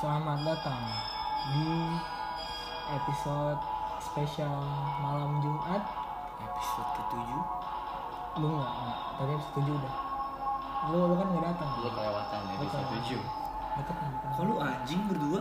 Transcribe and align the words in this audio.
Selamat 0.00 0.40
datang 0.42 0.80
di 1.50 1.68
episode 2.90 3.60
spesial 4.00 4.56
malam 4.98 5.38
Jumat. 5.38 5.82
episode 6.40 6.88
ketujuh 6.96 7.42
Lu 8.36 8.46
nggak? 8.48 8.70
nggak. 8.70 8.98
Tadi 9.14 9.30
episode 9.30 9.54
7 9.60 9.76
udah. 9.76 9.94
Lu 10.88 10.98
lu 11.04 11.14
kan 11.14 11.26
nggak 11.28 11.44
datang. 11.44 11.70
Lu 11.76 11.88
kelewatan 11.90 12.40
episode 12.48 12.84
kelewatan. 12.88 13.20
7 13.20 13.20
Deket 13.70 13.94
kan? 13.94 14.10
bukan? 14.10 14.30
kok 14.30 14.42
lu 14.42 14.54
anjing 14.58 15.00
berdua 15.06 15.40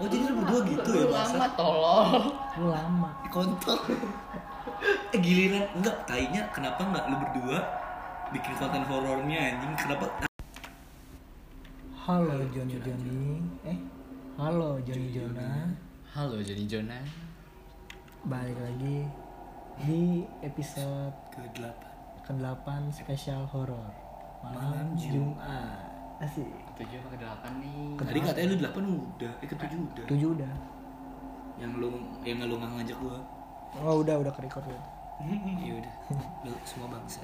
oh 0.00 0.06
jadi 0.08 0.24
lu 0.24 0.34
berdua 0.40 0.60
gitu 0.64 0.90
ya 0.90 1.02
Lu 1.02 1.12
lama 1.12 1.46
tolol 1.52 2.08
Lu 2.56 2.66
lama. 2.70 3.10
kontol 3.28 3.78
eh 5.14 5.20
giliran 5.20 5.66
enggak 5.74 5.96
tainya 6.06 6.48
kenapa 6.50 6.80
enggak 6.80 7.04
lu 7.06 7.16
berdua 7.18 7.58
bikin 8.30 8.54
konten 8.56 8.80
horornya 8.88 9.38
anjing 9.52 9.72
kenapa 9.76 10.08
Halo 12.10 12.42
Joni 12.50 12.74
Joni. 12.82 13.38
Eh, 13.62 13.78
halo 14.34 14.82
Joni 14.82 15.14
Jona. 15.14 15.70
Halo 16.10 16.42
Johnny 16.42 16.66
Jona 16.66 16.98
Balik 18.26 18.58
lagi 18.58 19.06
di 19.78 20.26
episode 20.42 21.14
ke 21.30 21.38
delapan 21.54 21.86
ke-8 22.26 22.66
spesial 22.90 23.46
horor 23.46 23.94
malam 24.42 24.58
Malam 24.58 24.88
Jumat. 24.98 25.86
Asik. 26.18 26.50
7 26.82 26.98
sama 26.98 27.14
ke-8 27.14 27.44
nih 27.62 27.78
tadi 28.02 28.18
katanya 28.26 28.46
lu 28.50 28.56
delapan 28.58 28.82
udah 28.90 29.32
eh 29.38 29.46
ketujuh 29.46 29.78
udah 29.78 30.04
7 30.10 30.34
udah. 30.34 30.54
yang 31.62 31.78
lu 31.78 31.94
yang 32.26 32.42
lu 32.42 32.58
ngajak 32.58 32.98
gua 32.98 33.22
Oh, 33.86 34.02
udah 34.02 34.18
udah 34.18 34.34
ke 34.34 34.50
record 34.50 34.66
ya. 34.66 34.82
ya 35.62 35.72
udah 35.78 35.94
lu 36.42 36.58
semua 36.66 36.90
bangsa 36.90 37.22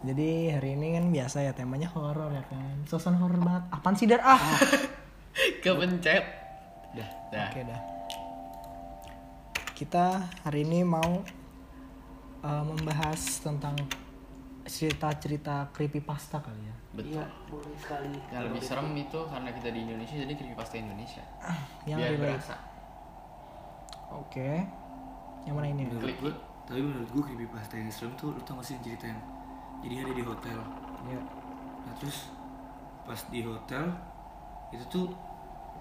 Jadi 0.00 0.48
hari 0.48 0.80
ini 0.80 0.96
kan 0.96 1.04
biasa 1.12 1.44
ya 1.44 1.52
temanya 1.52 1.92
horor 1.92 2.32
ya 2.32 2.40
kan. 2.48 2.76
Suasana 2.88 3.20
horor 3.20 3.36
banget. 3.36 3.68
Apaan 3.68 3.94
sih 3.94 4.08
Dar? 4.08 4.24
Ah. 4.24 4.40
Kepencet 5.62 6.24
Dah 6.90 7.08
Dah 7.28 7.48
Oke 7.52 7.60
dah. 7.62 7.80
Kita 9.76 10.20
hari 10.44 10.64
ini 10.64 10.84
mau 10.84 11.20
uh, 12.40 12.64
membahas 12.64 13.20
tentang 13.40 13.76
cerita-cerita 14.64 15.68
creepypasta 15.72 16.40
kali 16.40 16.62
ya. 16.64 16.76
Betul 16.90 17.24
boleh 17.48 17.76
sekali 17.78 18.12
Yang 18.28 18.42
lebih 18.50 18.62
serem 18.62 18.88
itu 18.94 19.20
karena 19.28 19.50
kita 19.52 19.68
di 19.70 19.80
Indonesia 19.84 20.16
jadi 20.16 20.32
creepypasta 20.34 20.74
Indonesia 20.76 21.24
Yang 21.86 21.98
Biar 22.00 22.10
relate. 22.12 22.22
berasa 22.24 22.56
Oke. 24.10 24.50
Yang 25.44 25.54
mana 25.54 25.68
ini? 25.70 25.82
menurut 25.86 26.14
gua 26.18 26.32
tapi 26.66 26.80
menurut 26.80 27.08
gua 27.10 27.22
creepypasta 27.24 27.74
yang 27.76 27.90
serem 27.90 28.12
tuh 28.16 28.32
lu 28.32 28.40
tau 28.42 28.58
gak 28.58 28.66
sih 28.66 28.74
yang 28.76 28.84
cerita 28.84 29.04
yang 29.06 29.20
jadi 29.80 29.94
ada 30.04 30.12
di 30.12 30.24
hotel 30.24 30.58
Ya. 31.00 31.16
Nah 31.80 31.94
terus 31.96 32.28
pas 33.08 33.16
di 33.32 33.40
hotel 33.40 33.88
itu 34.70 34.84
tuh 34.86 35.06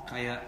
kayak 0.07 0.39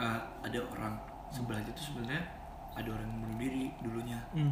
eh, 0.00 0.20
ada 0.40 0.58
orang 0.72 0.96
sebelah 1.28 1.60
itu 1.60 1.70
tuh 1.76 1.84
sebenarnya 1.92 2.24
ada 2.72 2.88
orang 2.88 3.04
yang 3.04 3.20
bunuh 3.20 3.38
diri 3.38 3.64
dulunya. 3.84 4.16
Hmm. 4.32 4.50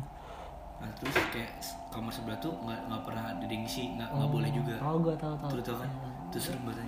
Nah 0.78 0.90
terus 1.00 1.16
kayak 1.32 1.56
kamar 1.88 2.12
sebelah 2.12 2.38
tuh 2.38 2.52
nggak 2.62 2.80
nggak 2.86 3.02
pernah 3.02 3.24
ada 3.32 3.48
ngisi 3.48 3.96
nggak 3.96 4.08
nggak 4.12 4.30
boleh 4.30 4.50
juga. 4.52 4.76
Oh, 4.84 5.00
gua 5.00 5.16
tahu 5.16 5.34
tahu. 5.40 5.50
Kan? 5.56 5.88
Iya. 5.88 6.10
Itu 6.28 6.38
serem 6.38 6.62
banget. 6.68 6.86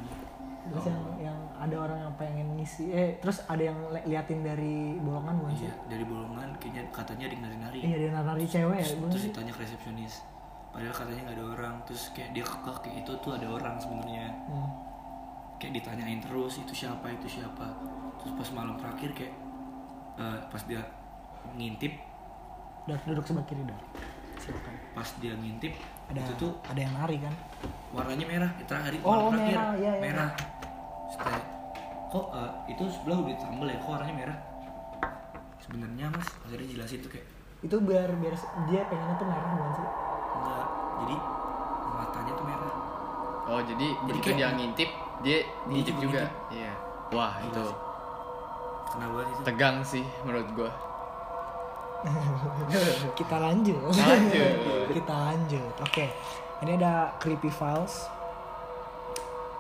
Terus 0.71 0.87
yang 0.87 1.03
yang 1.19 1.39
ada 1.57 1.77
orang 1.81 1.99
yang 2.05 2.15
pengen 2.21 2.49
ngisi 2.61 2.93
eh 2.93 3.17
terus 3.19 3.43
ada 3.49 3.65
yang 3.65 3.81
li- 3.91 4.07
liatin 4.07 4.45
dari 4.45 5.01
bolongan 5.01 5.41
bukan 5.41 5.57
sih? 5.57 5.67
Iya 5.67 5.75
dari 5.89 6.05
bolongan 6.05 6.49
kayaknya 6.61 6.83
katanya 6.93 7.25
ada 7.27 7.35
yang 7.35 7.43
nari-nari. 7.49 7.79
Iya, 7.81 7.97
dia 7.97 8.11
nari 8.13 8.45
cewek 8.45 8.79
ya, 8.79 8.89
bukan 9.01 9.11
Terus 9.11 9.25
ditanya 9.33 9.53
ke 9.57 9.61
resepsionis. 9.65 10.15
Padahal 10.71 10.95
katanya 10.95 11.23
nggak 11.25 11.37
ada 11.37 11.47
orang. 11.51 11.75
Terus 11.85 12.03
kayak 12.11 12.31
dia 12.31 12.45
kekeh 12.45 12.77
kayak 12.81 12.97
itu 13.01 13.13
tuh 13.19 13.31
ada 13.33 13.47
orang 13.49 13.75
sebenarnya. 13.77 14.27
Hmm. 14.47 14.71
kayak 15.57 15.77
ditanyain 15.77 16.17
terus 16.19 16.57
itu 16.57 16.73
siapa 16.75 17.05
itu 17.11 17.37
siapa 17.37 17.69
terus 18.17 18.33
pas 18.33 18.49
malam 18.57 18.81
terakhir 18.81 19.13
kayak 19.13 19.35
eh, 20.17 20.39
pas 20.49 20.63
dia 20.65 20.81
ngintip 21.53 21.93
Dar, 22.89 22.97
duduk 23.05 23.21
sebelah 23.23 23.45
kiri 23.45 23.69
Dar. 23.69 23.77
Silakan. 24.35 24.73
pas 24.91 25.05
dia 25.21 25.37
ngintip 25.37 25.77
Ada 26.09 26.25
itu 26.25 26.33
tuh 26.41 26.53
ada 26.65 26.81
yang 26.81 26.97
nari 26.97 27.21
kan? 27.21 27.35
warnanya 27.93 28.25
merah 28.25 28.51
itu 28.57 28.65
terakhir 28.65 29.05
Oh, 29.05 29.13
malam 29.13 29.37
terakhir 29.37 29.53
merah, 29.53 29.69
iya, 29.77 29.93
iya. 29.93 30.01
merah 30.01 30.31
Terus 30.33 31.17
kayak, 31.21 31.45
kok 32.09 32.27
eh, 32.33 32.51
itu 32.67 32.83
sebelah 32.89 33.17
udah 33.21 33.29
ditambel 33.29 33.67
ya 33.69 33.77
kok 33.77 33.91
warnanya 33.93 34.17
merah 34.17 34.39
sebenarnya 35.61 36.07
mas 36.09 36.29
akhirnya 36.41 36.69
jelasin 36.73 36.99
tuh 36.99 37.11
kayak 37.13 37.27
Itu 37.61 37.77
biar 37.85 38.09
biar 38.17 38.33
dia 38.65 38.81
pengennya 38.89 39.15
tuh 39.15 39.29
merah 39.29 39.51
bukan 39.53 39.73
sih? 39.77 39.87
Enggak 40.33 40.67
jadi 40.99 41.17
matanya 41.91 42.33
tuh 42.35 42.47
merah 42.47 42.75
Oh 43.45 43.59
jadi 43.59 43.83
Jadi 43.83 44.07
begitu 44.07 44.27
kayak- 44.27 44.39
dia 44.39 44.49
ngintip 44.53 44.91
Dia 45.21 45.39
ngintip 45.67 45.97
juga. 45.99 46.23
Iya 46.49 46.71
Wah 47.11 47.35
Gila 47.37 47.49
itu 47.49 47.63
sih. 47.65 47.77
kenapa 48.89 49.21
itu 49.25 49.41
Tegang 49.43 49.77
sih 49.83 50.05
menurut 50.23 50.49
gua 50.53 50.71
Kita 53.19 53.37
lanjut. 53.37 53.77
Lanjut. 53.87 54.53
Kita 54.97 55.15
lanjut. 55.21 55.75
Oke. 55.81 56.07
Ini 56.61 56.77
ada 56.77 57.13
creepy 57.17 57.49
files. 57.49 58.09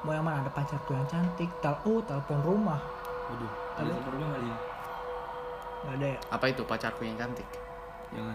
Mau 0.00 0.10
yang 0.10 0.24
mana? 0.24 0.40
Ada 0.40 0.50
pacarku 0.50 0.94
yang 0.94 1.04
cantik. 1.04 1.52
Tel 1.60 1.76
oh, 1.84 2.00
telepon 2.00 2.40
rumah. 2.40 2.80
waduh 3.26 3.52
ada 3.76 3.90
telepon 3.92 4.12
rumah 4.16 4.28
nggak 4.28 4.42
sih 4.42 4.56
Gak 5.80 5.94
ada 5.94 6.06
ya? 6.08 6.18
Apa 6.30 6.44
itu 6.46 6.62
pacarku 6.62 7.02
yang 7.02 7.16
cantik 7.16 7.46
jangan 8.10 8.34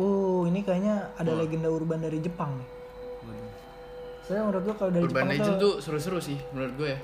Oh, 0.00 0.48
ini 0.48 0.64
kayaknya 0.64 1.12
ada 1.14 1.36
legenda 1.36 1.68
urban 1.68 2.00
dari 2.00 2.18
Jepang 2.18 2.56
nih. 2.56 2.68
waduh 3.20 3.48
Soalnya 4.24 4.42
menurut 4.46 4.62
gua 4.64 4.74
kalau 4.74 4.90
dari 4.90 5.04
Urban 5.04 5.12
Jepang 5.12 5.30
Legend 5.36 5.56
tuh, 5.56 5.60
tuh 5.60 5.74
seru-seru 5.78 6.18
sih 6.18 6.38
menurut 6.50 6.72
gue 6.74 6.88
ya 6.88 7.00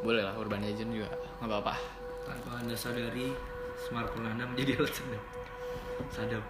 Boleh 0.00 0.22
lah 0.24 0.34
Urban 0.34 0.58
Legend 0.58 0.90
juga 0.90 1.08
nggak 1.38 1.46
apa-apa 1.46 1.74
tanpa 2.24 2.50
anda 2.58 2.74
sadari 2.74 3.30
smartphone 3.78 4.26
anda 4.26 4.44
menjadi 4.44 4.76
alat 4.76 4.92
sadap 4.92 5.22
sadap 6.10 6.44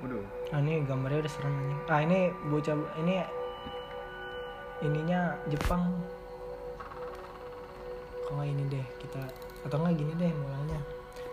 Waduh 0.00 0.24
Ah, 0.50 0.58
ini 0.58 0.82
gambarnya 0.82 1.22
udah 1.22 1.30
serem 1.30 1.54
nih. 1.62 1.78
Ah, 1.86 2.00
ini 2.02 2.18
bocah 2.48 2.74
ini 2.98 3.22
ininya 4.80 5.38
Jepang. 5.46 5.94
Kalau 8.24 8.42
ini 8.42 8.64
deh 8.66 8.86
kita 8.98 9.22
atau 9.62 9.76
nggak 9.76 9.94
gini 9.94 10.12
deh 10.16 10.32
mulanya. 10.32 10.80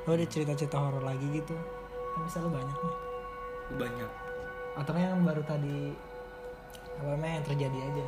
Lo 0.08 0.16
ada 0.16 0.24
cerita-cerita 0.24 0.80
horor 0.80 1.04
lagi 1.04 1.28
gitu. 1.36 1.54
Kan 2.16 2.22
bisa 2.24 2.40
lo 2.40 2.50
banyak 2.50 2.78
nih. 2.80 2.98
banyak 3.76 4.12
Atau 4.80 4.96
yang 4.96 5.28
baru 5.28 5.44
tadi 5.44 5.92
apa 6.98 7.14
namanya 7.14 7.34
yang 7.44 7.46
terjadi 7.46 7.78
aja. 7.84 8.08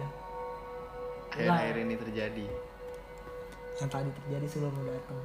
Akhir-akhir 1.30 1.76
ini 1.86 1.96
terjadi 2.00 2.46
Yang 3.78 3.90
tadi 3.92 4.10
terjadi 4.24 4.46
sebelum 4.48 4.74
lo 4.80 4.84
datang. 4.90 5.20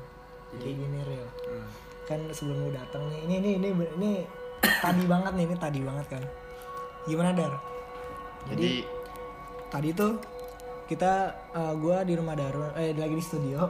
Jadi 0.58 0.70
gini 0.74 0.98
real. 1.06 1.28
Hmm. 1.46 1.68
Kan 2.10 2.20
sebelum 2.34 2.58
lo 2.66 2.70
datang 2.74 3.02
nih. 3.08 3.20
Ini 3.24 3.34
ini 3.38 3.50
ini 3.62 3.68
ini 3.96 4.10
tadi 4.60 5.02
banget 5.06 5.32
nih, 5.38 5.44
ini 5.46 5.56
tadi 5.56 5.80
banget 5.80 6.06
kan. 6.10 6.22
Gimana 7.06 7.30
Dar? 7.32 7.54
Jadi 8.50 8.84
tadi 9.70 9.88
tuh 9.94 10.12
kita 10.84 11.12
eh, 11.54 11.74
gua 11.80 12.04
di 12.04 12.12
rumah 12.12 12.36
Darun 12.36 12.74
eh 12.76 12.92
lagi 12.92 13.14
di 13.16 13.24
studio 13.24 13.64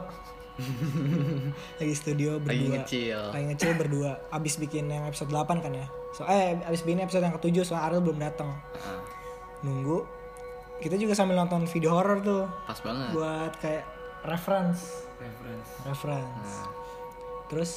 lagi 1.79 1.91
di 1.91 1.97
studio 1.97 2.39
berdua. 2.39 2.55
Lagi 2.55 2.67
ngecil. 2.71 3.19
Lagi 3.35 3.45
ngecil 3.51 3.71
berdua. 3.75 4.11
Abis 4.31 4.55
bikin 4.55 4.87
yang 4.87 5.03
episode 5.05 5.31
8 5.31 5.59
kan 5.59 5.71
ya? 5.75 5.87
So 6.15 6.23
eh 6.25 6.55
abis 6.63 6.87
bikin 6.87 7.03
episode 7.03 7.27
yang 7.27 7.35
ketujuh 7.35 7.63
soal 7.67 7.91
Ariel 7.91 7.99
belum 8.03 8.19
datang 8.19 8.55
Ah, 8.79 9.03
nunggu. 9.61 10.07
Kita 10.79 10.95
juga 10.95 11.15
sambil 11.15 11.35
nonton 11.39 11.67
video 11.67 11.95
horror 11.95 12.19
tuh. 12.23 12.43
Pas 12.67 12.79
banget. 12.79 13.07
Buat 13.11 13.51
kayak 13.59 13.83
reference. 14.23 15.07
Reference. 15.19 15.69
Reference. 15.87 16.51
Nah, 16.59 16.67
terus 17.47 17.71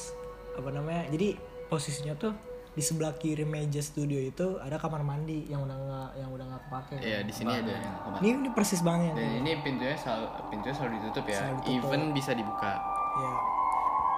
apa 0.55 0.69
namanya 0.71 1.07
jadi 1.11 1.39
posisinya 1.67 2.15
tuh 2.19 2.33
di 2.79 2.87
sebelah 2.87 3.11
kiri 3.19 3.43
meja 3.43 3.83
studio 3.83 4.15
itu 4.15 4.55
ada 4.63 4.79
kamar 4.79 5.03
mandi 5.03 5.51
yang 5.51 5.67
udah 5.67 5.75
nggak 5.75 6.09
yang 6.15 6.29
udah 6.31 6.45
nggak 6.47 6.61
kepake. 6.63 6.95
Iya 7.03 7.19
di 7.27 7.33
sini 7.35 7.51
ada 7.51 7.75
yang 7.75 7.95
ini, 8.23 8.27
ini 8.39 8.49
persis 8.55 8.79
banget 8.79 9.19
Dan 9.19 9.43
ini 9.43 9.51
pintunya 9.59 9.99
selalu 9.99 10.47
pintunya 10.47 10.75
selalu 10.79 10.91
ditutup 10.95 11.25
ya. 11.27 11.39
Selalu 11.43 11.55
ditutup. 11.59 11.91
Even 11.91 12.01
bisa 12.15 12.31
dibuka. 12.31 12.73
ya 13.19 13.33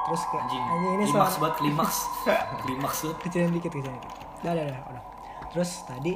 terus 0.01 0.21
kayak 0.29 0.45
anjing. 0.45 0.61
anjing 0.61 0.93
ini 0.93 1.03
klimaks 1.09 1.33
soal 1.33 1.41
banget 1.41 1.55
klimaks. 1.57 1.97
Klimaks 2.61 2.97
tuh 3.01 3.13
kecilin 3.17 3.49
dikit 3.49 3.71
kecilin 3.73 3.97
dikit. 3.97 4.13
Udah 4.45 4.51
udah 4.53 4.65
udah 4.69 4.81
udah. 4.93 5.03
Terus 5.49 5.71
tadi 5.89 6.13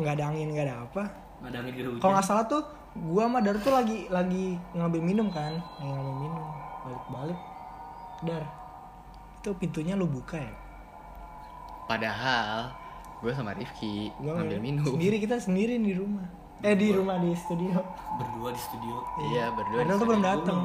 nggak 0.00 0.12
ada 0.16 0.24
angin 0.24 0.48
nggak 0.56 0.64
ada 0.72 0.76
apa. 0.88 1.04
Nggak 1.44 1.50
ada 1.52 1.58
angin 1.60 1.72
ada 1.76 1.88
hujan. 1.92 2.00
Kalau 2.00 2.12
nggak 2.16 2.26
salah 2.32 2.44
tuh 2.48 2.62
gua 2.96 3.28
sama 3.28 3.44
Dar 3.44 3.60
tuh 3.60 3.72
lagi 3.76 4.08
lagi 4.08 4.56
ngambil 4.72 5.00
minum 5.04 5.28
kan. 5.28 5.52
Lagi 5.52 5.90
ngambil 5.92 6.16
minum. 6.16 6.44
Balik 6.80 7.04
balik 7.12 7.40
Dar 8.24 8.44
itu 9.40 9.50
pintunya 9.56 9.96
lu 9.96 10.04
buka 10.04 10.36
ya 10.36 10.69
Padahal 11.90 12.70
gue 13.18 13.32
sama 13.34 13.50
Rifki 13.50 14.14
Gua 14.22 14.38
ngambil 14.38 14.58
minum. 14.62 14.86
sendiri 14.86 15.18
kita 15.18 15.42
sendiri 15.42 15.74
di 15.82 15.90
rumah. 15.98 16.22
Eh 16.62 16.78
di 16.78 16.94
rumah 16.94 17.18
di 17.18 17.34
studio. 17.34 17.82
Berdua 18.14 18.54
di 18.54 18.60
studio. 18.62 19.02
Iya 19.18 19.50
berdua. 19.50 19.82
Padahal 19.82 19.98
di 19.98 20.00
tuh 20.00 20.06
belum 20.06 20.22
datang 20.22 20.58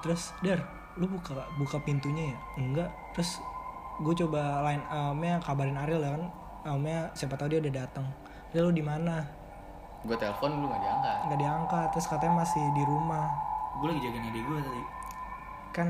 terus 0.00 0.30
Dar 0.38 0.60
lu 0.96 1.10
buka 1.12 1.44
buka 1.60 1.76
pintunya 1.84 2.32
ya? 2.32 2.38
Enggak. 2.56 2.90
Terus 3.12 3.42
gue 4.00 4.14
coba 4.24 4.64
line 4.64 4.84
umnya 5.12 5.36
kabarin 5.44 5.76
Ariel 5.76 6.00
ya 6.00 6.10
kan? 6.16 6.24
Umnya 6.72 7.12
siapa 7.12 7.36
tahu 7.36 7.52
dia 7.52 7.60
udah 7.60 7.74
datang 7.84 8.06
dia 8.56 8.64
lu 8.64 8.72
di 8.72 8.80
mana? 8.80 9.20
Gue 10.08 10.16
telepon 10.16 10.56
lu 10.56 10.72
nggak 10.72 10.80
diangkat. 10.80 11.18
Nggak 11.28 11.40
diangkat. 11.44 11.88
Terus 11.92 12.06
katanya 12.08 12.34
masih 12.40 12.64
di 12.72 12.82
rumah. 12.88 13.28
Gue 13.76 13.92
lagi 13.92 14.00
jagain 14.08 14.24
adik 14.32 14.42
gue 14.48 14.58
tadi. 14.64 14.82
Kan 15.76 15.88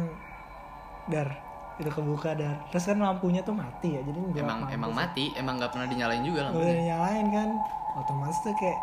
dar 1.06 1.45
itu 1.76 1.90
kebuka 1.90 2.32
dar 2.32 2.56
terus 2.69 2.84
kan 2.84 2.96
lampunya 2.96 3.40
tuh 3.40 3.52
mati 3.52 3.93
ya 3.93 4.00
jadi 4.00 4.17
emang 4.34 4.64
mampus 4.64 4.73
emang 4.73 4.90
ya. 4.90 4.96
mati 4.96 5.25
emang 5.34 5.55
nggak 5.56 5.70
pernah 5.70 5.87
dinyalain 5.87 6.23
juga 6.23 6.40
Nggak 6.40 6.49
lampunya. 6.50 6.73
boleh 6.73 6.84
nyalain 6.87 7.26
kan. 7.28 7.49
Otomatis 7.96 8.38
tuh 8.40 8.55
kayak 8.55 8.78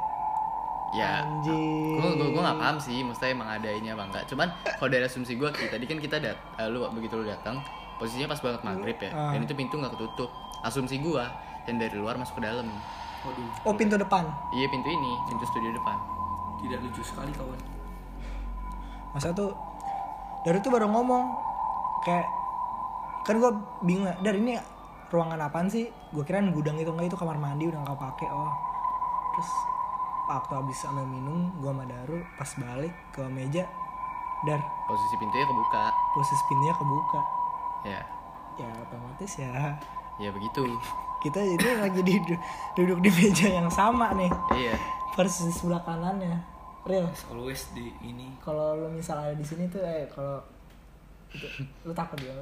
ya 0.94 1.12
Anjing. 1.22 1.98
gue 1.98 2.10
gue 2.16 2.28
gue 2.30 2.44
nggak 2.44 2.60
paham 2.60 2.78
sih 2.78 3.02
maksudnya 3.02 3.32
emang 3.32 3.50
ada 3.52 3.66
ini 3.68 3.90
apa 3.90 4.04
enggak 4.04 4.24
cuman 4.26 4.46
kalau 4.78 4.90
dari 4.90 5.04
asumsi 5.04 5.34
gue 5.34 5.50
tadi 5.50 5.86
kan 5.86 5.98
kita 5.98 6.18
dat 6.18 6.38
eh, 6.56 6.68
lu 6.68 6.86
begitu 6.92 7.14
lu 7.16 7.26
datang 7.26 7.58
posisinya 7.96 8.30
pas 8.30 8.38
banget 8.38 8.62
maghrib 8.62 8.98
ya 9.00 9.10
Ah. 9.10 9.34
dan 9.34 9.42
itu 9.42 9.54
pintu 9.54 9.76
nggak 9.76 9.94
ketutup. 9.94 10.30
Asumsi 10.62 10.96
gue 10.98 11.24
dan 11.64 11.76
dari 11.76 11.94
luar 11.94 12.16
masuk 12.16 12.38
ke 12.38 12.44
dalam. 12.44 12.70
Waduh. 13.22 13.50
Oh 13.64 13.74
pintu 13.74 13.96
depan? 13.96 14.22
Iya 14.52 14.68
pintu 14.68 14.88
ini 14.88 15.12
pintu 15.26 15.44
studio 15.46 15.72
depan. 15.72 15.98
Tidak 16.60 16.80
lucu 16.80 17.02
sekali 17.02 17.32
kawan. 17.32 17.60
Masa 19.12 19.30
tuh 19.30 19.52
dari 20.42 20.58
itu 20.58 20.68
baru 20.68 20.88
ngomong 20.88 21.24
kayak 22.02 22.26
kan 23.24 23.36
gue 23.40 23.52
bingung 23.88 24.08
ya 24.08 24.16
dari 24.20 24.40
ini 24.44 24.54
ruangan 25.10 25.40
apaan 25.48 25.68
sih? 25.72 25.88
Gue 26.12 26.24
kirain 26.28 26.52
gudang 26.52 26.76
itu. 26.80 26.92
Enggak 26.92 27.14
itu 27.14 27.18
kamar 27.18 27.40
mandi 27.40 27.70
udah 27.70 27.80
nggak 27.84 28.00
pakai 28.00 28.28
oh. 28.30 28.54
Terus 29.34 29.52
waktu 30.28 30.52
habis 30.56 30.80
ambil 30.88 31.08
minum 31.08 31.52
gue 31.60 31.72
sama 31.72 31.84
Daru 31.84 32.20
pas 32.40 32.52
balik 32.56 32.94
ke 33.12 33.24
meja 33.28 33.68
dar 34.44 34.60
posisi 34.88 35.16
pintunya 35.20 35.46
kebuka. 35.48 35.84
posisi 36.16 36.44
pintunya 36.52 36.74
kebuka. 36.76 37.22
Ya. 37.88 38.02
Ya 38.60 38.70
otomatis 38.84 39.32
ya. 39.40 39.52
Ya 40.22 40.30
begitu. 40.30 40.62
Kita 41.24 41.40
jadi 41.40 41.80
lagi 41.80 42.04
di, 42.04 42.20
duduk 42.76 43.00
di 43.00 43.10
meja 43.16 43.48
yang 43.48 43.72
sama 43.72 44.12
nih. 44.12 44.28
Iya. 44.52 44.76
Versi 45.16 45.48
sebelah 45.56 45.80
kanannya. 45.88 46.36
Real. 46.84 47.08
Always 47.32 47.72
di 47.72 47.96
ini. 48.04 48.36
Kalau 48.44 48.76
lu 48.76 48.92
misal 48.92 49.24
ada 49.24 49.32
di 49.32 49.46
sini 49.48 49.72
tuh 49.72 49.80
eh 49.80 50.04
kalau 50.12 50.44
itu 51.34 51.48
lu 51.84 51.94
takut 51.94 52.20
ya 52.22 52.34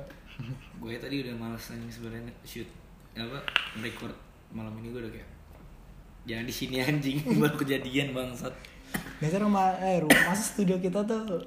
gue 0.81 0.97
tadi 0.97 1.15
udah 1.21 1.33
males 1.38 1.63
nanya 1.69 1.91
sebenarnya. 1.91 2.33
Shoot. 2.41 2.69
Apa? 3.13 3.39
Record 3.83 4.15
malam 4.51 4.73
ini 4.81 4.91
gue 4.91 5.01
udah 5.03 5.13
kayak 5.13 5.29
jangan 6.25 6.45
di 6.47 6.53
sini 6.53 6.75
anjing. 6.81 7.17
Baru 7.41 7.55
kejadian 7.61 8.15
bangsat. 8.15 8.53
Biasanya 9.21 9.47
rumah 9.47 9.77
eh 9.79 10.01
rumah 10.03 10.21
masa 10.33 10.43
studio 10.43 10.81
kita 10.81 11.05
tuh 11.05 11.45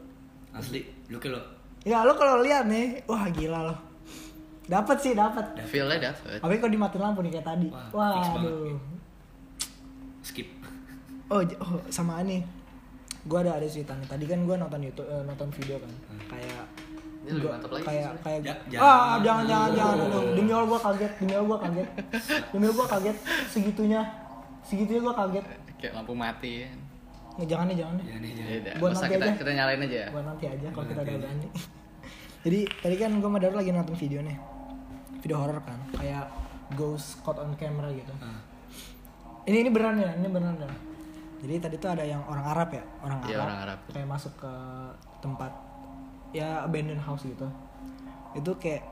asli. 0.55 0.87
Lu 1.11 1.19
lo 1.19 1.41
ya 1.85 2.01
lu 2.01 2.17
kalau 2.17 2.41
lihat 2.41 2.71
nih 2.71 3.03
wah 3.11 3.29
gila 3.29 3.61
loh. 3.73 3.79
Dapat 4.65 4.97
sih 4.97 5.13
dapat 5.13 5.45
feelnya 5.69 6.13
dapet. 6.13 6.41
Tapi 6.41 6.55
kalau 6.57 6.73
dimatiin 6.73 7.03
lampu 7.03 7.21
nih 7.21 7.33
kayak 7.37 7.47
tadi? 7.53 7.69
Wah, 7.69 7.89
wah 7.93 8.41
aduh 8.41 8.79
skip. 10.25 10.49
Oh, 11.29 11.45
oh 11.61 11.81
sama 11.93 12.25
ini. 12.25 12.41
Gue 13.29 13.41
ada 13.45 13.61
ada 13.61 13.69
cerita 13.69 13.93
nih. 13.97 14.09
Tadi 14.09 14.25
kan 14.25 14.41
gue 14.45 14.57
nonton 14.57 14.81
YouTube 14.81 15.09
eh, 15.09 15.23
nonton 15.29 15.49
video 15.53 15.77
kan. 15.81 15.93
Kayak 16.33 16.54
Ini 17.25 17.31
lebih 17.31 17.41
gua- 17.41 17.53
mantap 17.55 17.71
lagi 17.71 17.85
kayak 17.85 18.05
sih, 18.07 18.21
kayak 18.21 18.41
Ja- 18.45 18.59
ah 18.79 19.17
jangan. 19.19 19.45
jangan 19.49 19.69
jangan 19.73 19.97
demi 20.31 20.51
allah 20.51 20.69
gue 20.69 20.81
kaget 20.83 21.13
demi 21.17 21.33
allah 21.33 21.47
gue 21.47 21.59
kaget. 21.59 21.89
Demi 22.51 22.65
allah 22.65 22.77
gue 22.77 22.87
kaget. 22.91 23.17
Segitunya. 23.49 24.01
Segitunya 24.61 25.01
gue 25.01 25.15
kaget. 25.15 25.45
Kayak 25.75 25.93
lampu 25.95 26.13
mati. 26.15 26.55
Kan 26.63 26.79
Nggak, 27.35 27.49
jangan 27.49 27.67
nih 27.67 27.77
jangan 27.77 27.95
nih 27.95 28.05
ya 28.05 28.15
jangan 28.15 28.31
udah 28.55 28.75
Buat 28.77 28.91
nanti 28.93 29.09
kita 29.11 29.25
aja. 29.25 29.35
kita 29.35 29.51
nyalain 29.53 29.81
aja 29.83 29.97
ya? 29.97 30.09
Buat 30.09 30.25
nanti 30.25 30.45
aja 30.47 30.67
kalau 30.69 30.85
kita 30.85 30.95
udah 30.95 31.03
nanti 31.03 31.11
aja. 31.11 31.23
berani 31.25 31.49
jadi 32.45 32.59
tadi 32.79 32.97
kan 32.97 33.11
gue 33.13 33.27
sama 33.27 33.39
Daru 33.39 33.55
lagi 33.57 33.71
nonton 33.71 33.97
video 33.97 34.21
nih. 34.21 34.37
Video 35.19 35.37
horor 35.37 35.59
kan. 35.59 35.79
Kayak 35.91 36.25
ghost 36.75 37.19
caught 37.21 37.39
on 37.39 37.51
camera 37.55 37.89
gitu. 37.91 38.13
Ah, 38.17 38.39
ini 39.45 39.57
ini 39.59 39.69
beneran 39.69 39.97
ya? 39.99 40.11
Ini 40.15 40.29
beneran 40.29 40.57
ya? 40.57 40.71
Jadi 41.41 41.55
tadi 41.59 41.77
tuh 41.77 41.91
ada 41.91 42.01
yang 42.03 42.23
orang 42.23 42.47
Arab 42.47 42.69
ya? 42.71 42.85
Orang 43.01 43.19
Arab, 43.21 43.29
Iya, 43.29 43.39
orang 43.41 43.59
Arab. 43.63 43.79
kayak 43.87 44.07
masuk 44.07 44.33
ke 44.35 44.53
tempat 45.19 45.53
ya 46.35 46.67
abandoned 46.67 47.01
house 47.01 47.23
gitu. 47.25 47.47
Itu 48.35 48.53
kayak 48.59 48.83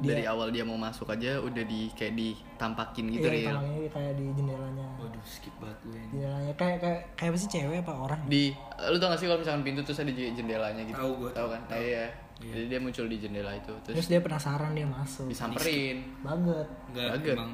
dari 0.00 0.24
awal 0.24 0.48
dia 0.48 0.64
mau 0.64 0.80
masuk 0.80 1.12
aja 1.12 1.36
udah 1.36 1.64
di 1.68 1.92
kayak 1.92 2.16
ditampakin 2.16 3.12
gitu 3.12 3.28
iya, 3.28 3.36
real 3.44 3.60
tangannya 3.60 3.90
kayak 3.92 4.12
di 4.16 4.24
jendelanya. 4.32 4.86
Waduh 4.96 5.24
skip 5.28 5.54
banget 5.60 5.78
gue 5.84 5.92
ini. 5.92 6.08
Jendelanya 6.16 6.54
kayak 6.56 6.78
kayak 6.80 7.00
kayak 7.12 7.30
apa 7.32 7.36
sih 7.36 7.48
cewek 7.52 7.78
apa 7.84 7.92
orang? 7.92 8.20
Di 8.24 8.42
lu 8.88 8.96
tau 8.96 9.08
gak 9.12 9.20
sih 9.20 9.26
kalau 9.28 9.40
misalkan 9.44 9.62
pintu 9.64 9.80
terus 9.84 10.00
ada 10.00 10.12
jendelanya 10.12 10.82
gitu? 10.88 10.96
Tahu 10.96 11.12
gua, 11.20 11.30
tahu 11.36 11.48
kan? 11.52 11.60
tahu. 11.68 11.76
Nah, 11.76 11.84
iya. 11.84 12.06
Jadi 12.42 12.64
dia 12.66 12.80
muncul 12.82 13.06
di 13.06 13.16
jendela 13.22 13.52
itu 13.54 13.70
terus 13.86 13.94
terus 14.00 14.08
dia 14.08 14.20
penasaran 14.24 14.72
dia 14.72 14.88
masuk. 14.88 15.28
Disamperin. 15.28 15.96
Banget. 16.24 16.66
Enggak 16.90 17.08
Baget. 17.20 17.36
emang 17.36 17.52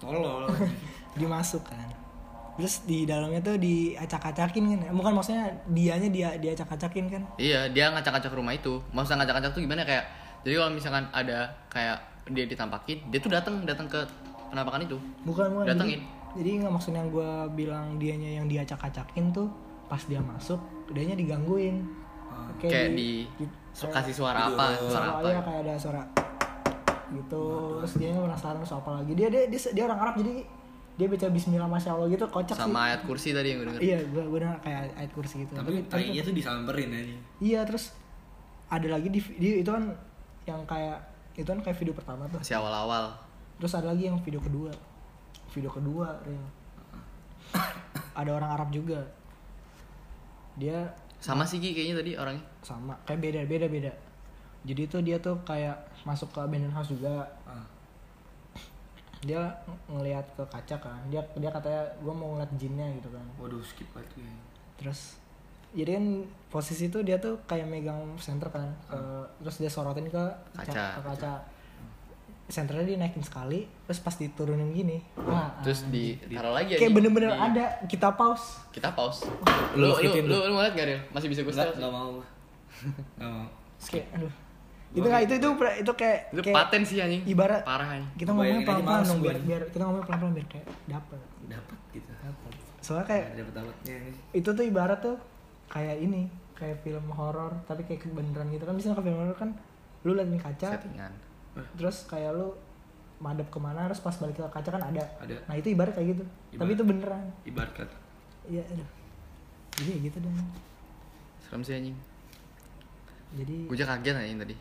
tolol. 0.00 0.44
Dia 1.18 1.26
masuk 1.26 1.66
kan 1.66 1.90
terus 2.60 2.84
di 2.84 3.08
dalamnya 3.08 3.40
tuh 3.40 3.56
diacak-acakin 3.56 4.62
kan 4.76 4.92
bukan 4.92 5.12
maksudnya 5.16 5.48
dianya 5.72 6.12
dia 6.12 6.28
diacak-acakin 6.36 7.08
kan? 7.08 7.22
Iya 7.40 7.72
dia 7.72 7.88
ngacak-ngacak 7.88 8.36
rumah 8.36 8.52
itu. 8.52 8.84
Maksudnya 8.92 9.24
ngacak-ngacak 9.24 9.50
tuh 9.56 9.62
gimana? 9.64 9.82
Kayak 9.88 10.04
jadi 10.44 10.54
kalau 10.60 10.72
misalkan 10.76 11.04
ada 11.10 11.48
kayak 11.72 11.96
dia 12.30 12.44
ditampakin 12.44 12.98
dia 13.08 13.18
tuh 13.18 13.32
datang 13.32 13.64
datang 13.64 13.88
ke 13.88 14.00
penampakan 14.52 14.84
itu. 14.84 15.00
Bukan 15.24 15.46
bukan. 15.56 15.66
Datengin. 15.66 16.00
jadi, 16.30 16.62
nggak 16.62 16.70
maksudnya 16.70 17.02
gue 17.10 17.30
bilang 17.58 17.98
dianya 17.98 18.38
yang 18.38 18.46
diacak-acakin 18.46 19.34
tuh 19.34 19.50
pas 19.90 19.98
dia 20.06 20.22
masuk 20.22 20.60
dianya 20.92 21.16
digangguin. 21.16 21.82
Kayak 22.60 22.92
di, 22.92 23.24
su- 23.72 23.88
kasih 23.88 24.14
suara 24.14 24.52
apa 24.52 24.76
suara 24.76 25.18
apa. 25.18 25.28
ya 25.32 25.40
kayak 25.40 25.60
ada 25.64 25.74
suara 25.80 26.02
gitu 27.10 27.42
terus 27.82 27.94
dia 27.98 28.14
penasaran 28.14 28.62
terus 28.62 28.74
apa 28.76 28.90
lagi? 29.02 29.12
Dia 29.18 29.28
dia 29.32 29.42
dia, 29.50 29.60
dia 29.74 29.84
orang 29.88 29.98
Arab 29.98 30.14
jadi 30.22 30.46
dia 31.00 31.08
baca 31.08 31.26
Bismillah 31.32 31.64
masya 31.64 31.96
Allah 31.96 32.12
gitu 32.12 32.28
kocak 32.28 32.52
sih. 32.52 32.60
sama 32.60 32.92
ayat 32.92 33.00
kursi 33.08 33.32
tadi 33.32 33.56
yang 33.56 33.64
gue 33.64 33.68
denger 33.72 33.80
iya 33.80 33.98
gue 34.04 34.22
gue 34.28 34.38
denger 34.44 34.58
kayak 34.60 34.80
ayat 34.92 35.10
kursi 35.16 35.34
gitu. 35.48 35.56
Tapi 35.56 35.88
tainya 35.88 36.20
tuh 36.20 36.34
disamperin 36.36 36.92
aja. 36.92 37.16
Iya 37.40 37.60
terus 37.64 37.96
ada 38.68 38.86
lagi 38.92 39.08
di, 39.08 39.20
di 39.40 39.64
itu 39.64 39.70
kan 39.72 39.88
yang 40.44 40.60
kayak 40.68 41.00
itu 41.32 41.48
kan 41.48 41.60
kayak 41.64 41.76
video 41.80 41.96
pertama 41.96 42.28
tuh. 42.28 42.44
Masih 42.44 42.60
awal-awal. 42.60 43.16
Terus 43.56 43.72
ada 43.72 43.96
lagi 43.96 44.12
yang 44.12 44.20
video 44.20 44.44
kedua. 44.44 44.68
Video 45.56 45.72
kedua 45.72 46.20
real 46.28 46.44
ada 48.14 48.30
orang 48.36 48.50
Arab 48.52 48.68
juga. 48.70 49.00
Dia 50.60 50.92
sama 51.20 51.44
sih 51.44 51.60
Ki 51.60 51.72
kayaknya 51.72 51.96
tadi 52.04 52.12
orangnya. 52.16 52.44
Sama 52.60 52.92
kayak 53.08 53.20
beda 53.20 53.40
beda 53.48 53.66
beda. 53.66 53.92
Jadi 54.68 54.82
tuh 54.92 55.00
dia 55.00 55.16
tuh 55.16 55.40
kayak 55.48 55.76
masuk 56.04 56.28
ke 56.36 56.38
abandoned 56.44 56.74
house 56.76 56.92
juga. 56.92 57.24
Ah. 57.48 57.64
Dia 59.20 59.36
ng- 59.62 59.80
ngelihat 59.92 60.24
ke 60.30 60.42
kaca 60.44 60.76
kan. 60.78 61.00
Dia 61.06 61.20
dia 61.34 61.48
katanya 61.48 61.82
gue 61.94 62.10
mau 62.10 62.32
ngeliat 62.32 62.52
jinnya 62.54 62.88
gitu 62.94 63.08
kan. 63.08 63.24
Waduh 63.36 63.60
skip 63.60 63.88
banget 63.90 64.10
gue 64.14 64.28
terus 64.76 65.20
jadi 65.70 65.94
kan 65.94 66.06
posisi 66.48 66.88
itu 66.88 66.98
dia 67.00 67.14
tuh 67.16 67.36
kayak 67.44 67.62
megang 67.64 68.00
senter 68.16 68.48
kan 68.48 68.64
ke- 68.84 69.26
terus 69.38 69.56
dia 69.56 69.68
sorotin 69.68 70.04
ke 70.04 70.24
kaca, 70.50 70.66
Kaca. 70.66 70.84
ke 70.96 71.02
kaca. 71.06 71.32
senternya 72.48 72.82
dia 72.84 72.98
naikin 72.98 73.22
sekali 73.22 73.62
terus 73.84 74.00
pas 74.00 74.10
diturunin 74.12 74.72
gini. 74.72 74.98
Wah 75.16 75.54
terus 75.60 75.86
ditaruh 75.86 76.50
lagi 76.50 76.74
kayak 76.74 76.82
aja. 76.82 76.96
bener-bener 76.96 77.30
di- 77.30 77.38
ada 77.46 77.64
kita 77.86 78.08
pause. 78.10 78.58
Kita 78.70 78.90
pause. 78.90 79.22
Lu 79.22 79.30
lu 79.76 79.86
lu 79.86 79.94
skippin 79.94 80.24
lu, 80.24 80.34
lu. 80.34 80.48
lu 80.48 80.52
mau 80.52 80.64
liat 80.64 80.72
gak 80.72 80.82
Ril? 80.84 80.98
masih 81.10 81.28
bisa 81.28 81.40
gue 81.40 81.52
enggak 81.52 81.70
setel? 81.70 81.78
enggak 81.78 81.92
mau. 81.92 82.12
Enggak 83.14 83.30
mau. 83.30 83.46
Kayak 83.80 84.06
aduh 84.12 84.32
itu 84.90 85.06
nggak 85.06 85.22
itu 85.22 85.34
itu 85.38 85.48
itu 85.54 85.92
kayak 85.94 86.18
itu 86.34 86.40
kayak 86.42 86.56
paten 86.58 86.82
sih 86.82 86.98
anjing. 86.98 87.22
ibarat 87.30 87.62
parah 87.62 87.88
anjing. 87.94 88.10
kita 88.18 88.30
ngomongnya 88.34 88.66
pelan-pelan 88.66 88.98
males 88.98 89.06
dong 89.06 89.20
biar, 89.22 89.36
nih. 89.38 89.44
biar 89.46 89.62
kita 89.70 89.82
ngomongnya 89.86 90.06
pelan-pelan 90.10 90.32
biar 90.34 90.46
kayak 90.50 90.66
dapet. 90.90 91.20
Dapat 91.46 91.78
gitu. 91.94 92.10
Dapet 92.10 92.52
soalnya 92.80 93.06
kayak 93.06 93.26
dapatnya 93.36 93.94
nih 94.02 94.16
itu 94.34 94.48
tuh 94.50 94.64
ibarat 94.66 94.98
tuh 94.98 95.16
kayak 95.70 95.96
ini 96.00 96.22
kayak 96.58 96.76
film 96.82 97.06
horor 97.14 97.52
tapi 97.70 97.86
kayak 97.86 98.10
beneran 98.10 98.50
gitu. 98.50 98.64
Kan 98.66 98.74
misalnya 98.74 98.98
ke 98.98 99.04
film 99.06 99.18
horor 99.22 99.36
kan 99.38 99.50
lu 100.02 100.12
liat 100.18 100.28
nih 100.28 100.40
kaca 100.42 100.68
settingan. 100.74 101.12
terus 101.78 102.08
kayak 102.10 102.34
lu 102.34 102.56
madep 103.20 103.46
ke 103.52 103.58
mana 103.60 103.84
terus 103.86 104.00
pas 104.02 104.16
balik 104.18 104.38
ke 104.38 104.42
kaca 104.42 104.68
kan 104.74 104.82
ada. 104.82 105.04
Ada. 105.22 105.38
nah 105.46 105.54
itu 105.54 105.70
ibarat 105.70 105.94
kayak 105.94 106.18
gitu. 106.18 106.24
Tapi 106.26 106.56
Ibarat. 106.58 106.74
itu 106.74 106.82
beneran. 106.82 107.24
Ibarat 107.46 107.72
kata 107.78 107.96
iya 108.50 108.62
aduh 108.66 108.88
jadi 109.78 109.92
gitu 110.10 110.18
dong 110.24 110.34
serem 111.46 111.62
sih 111.62 111.74
anjing. 111.78 111.96
Jadi 113.30 113.56
gue 113.70 113.76
aja 113.78 113.86
kaget 113.94 114.14
anjing 114.18 114.38
tadi 114.42 114.54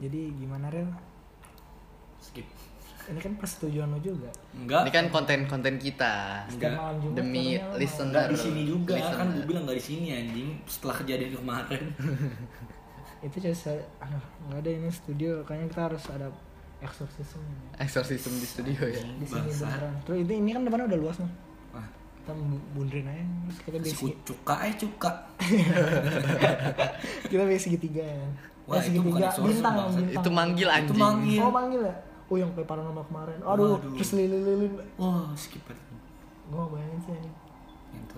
jadi 0.00 0.20
gimana 0.32 0.72
Rel 0.72 0.88
skip. 2.20 2.48
Ini 3.10 3.18
kan 3.18 3.32
persetujuan 3.40 3.90
lu 3.90 3.98
juga. 3.98 4.30
Enggak. 4.54 4.86
Ini 4.86 4.92
kan 4.92 5.04
konten-konten 5.10 5.74
kita. 5.80 6.46
Enggak. 6.52 6.78
Jumat 7.00 7.16
demi 7.16 7.58
listener. 7.74 8.28
Enggak 8.28 8.32
di 8.32 8.38
sini 8.38 8.60
juga. 8.68 8.94
Listener. 8.96 9.18
kan 9.18 9.26
gue 9.34 9.44
bilang 9.48 9.62
enggak 9.66 9.78
di 9.80 9.84
sini 9.84 10.06
anjing. 10.14 10.48
Setelah 10.68 10.94
kejadian 11.02 11.30
kemarin. 11.34 11.82
Itu 13.26 13.36
just 13.36 13.68
aduh 14.00 14.24
nggak 14.48 14.58
ada 14.64 14.70
ini 14.70 14.88
studio. 14.88 15.44
Kayaknya 15.44 15.66
kita 15.68 15.82
harus 15.92 16.04
ada 16.08 16.28
eksorsisme 16.80 17.44
eksorsisme 17.76 18.36
di 18.40 18.48
studio 18.48 18.80
ya? 18.88 19.04
Di 19.20 19.26
sini 19.28 19.48
beneran. 19.52 19.92
Terus 20.08 20.18
itu 20.24 20.32
ini 20.32 20.50
kan 20.56 20.62
depannya 20.64 20.86
udah 20.88 21.00
luas 21.00 21.16
nih. 21.20 21.32
Wah. 21.76 21.88
Kita 22.16 22.32
bu- 22.32 22.66
bunderin 22.72 23.04
aja. 23.04 23.20
Terus 23.20 23.58
kita 23.60 23.76
basic. 23.84 24.14
Cuka 24.24 24.54
eh 24.64 24.74
cuka 24.80 25.10
kita 27.32 27.42
basic 27.44 27.76
segitiga 27.76 28.04
ya 28.04 28.24
Wah, 28.70 28.78
itu 28.86 29.00
bukan 29.02 29.18
bintang 29.18 29.74
bintang 29.82 30.14
itu 30.14 30.30
manggil 30.30 30.68
itu 30.70 30.76
anjing 30.78 31.00
manggil 31.02 31.40
oh 31.42 31.50
manggil 31.50 31.80
ya 31.82 31.94
oh 32.30 32.36
yang 32.38 32.50
kayak 32.54 32.68
paranormal 32.70 33.04
kemarin 33.10 33.38
aduh 33.42 33.74
Waduh. 33.74 33.92
terus 33.98 34.10
lilin-lilin 34.14 34.72
wah 34.94 35.26
skip 35.34 35.62
banget 35.66 35.90
gue 36.50 36.62
bayangin 36.74 37.00
sih 37.02 37.14
ini. 37.14 37.30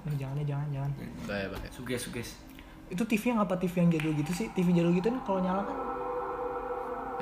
Nih, 0.03 0.17
jangan 0.19 0.37
ya 0.41 0.45
jangan 0.57 0.69
jangan. 0.75 0.91
bahaya 1.25 1.47
bahaya 1.53 1.71
Suges 1.73 2.01
suges. 2.05 2.29
Itu 2.89 3.05
TV 3.09 3.23
yang 3.33 3.41
apa 3.41 3.55
TV 3.57 3.73
yang 3.81 3.89
jadul 3.89 4.13
gitu 4.19 4.33
sih? 4.35 4.47
TV 4.53 4.69
jadul 4.75 4.93
gitu 4.93 5.09
kan 5.09 5.19
kalau 5.25 5.41
nyala 5.41 5.63
kan 5.65 5.77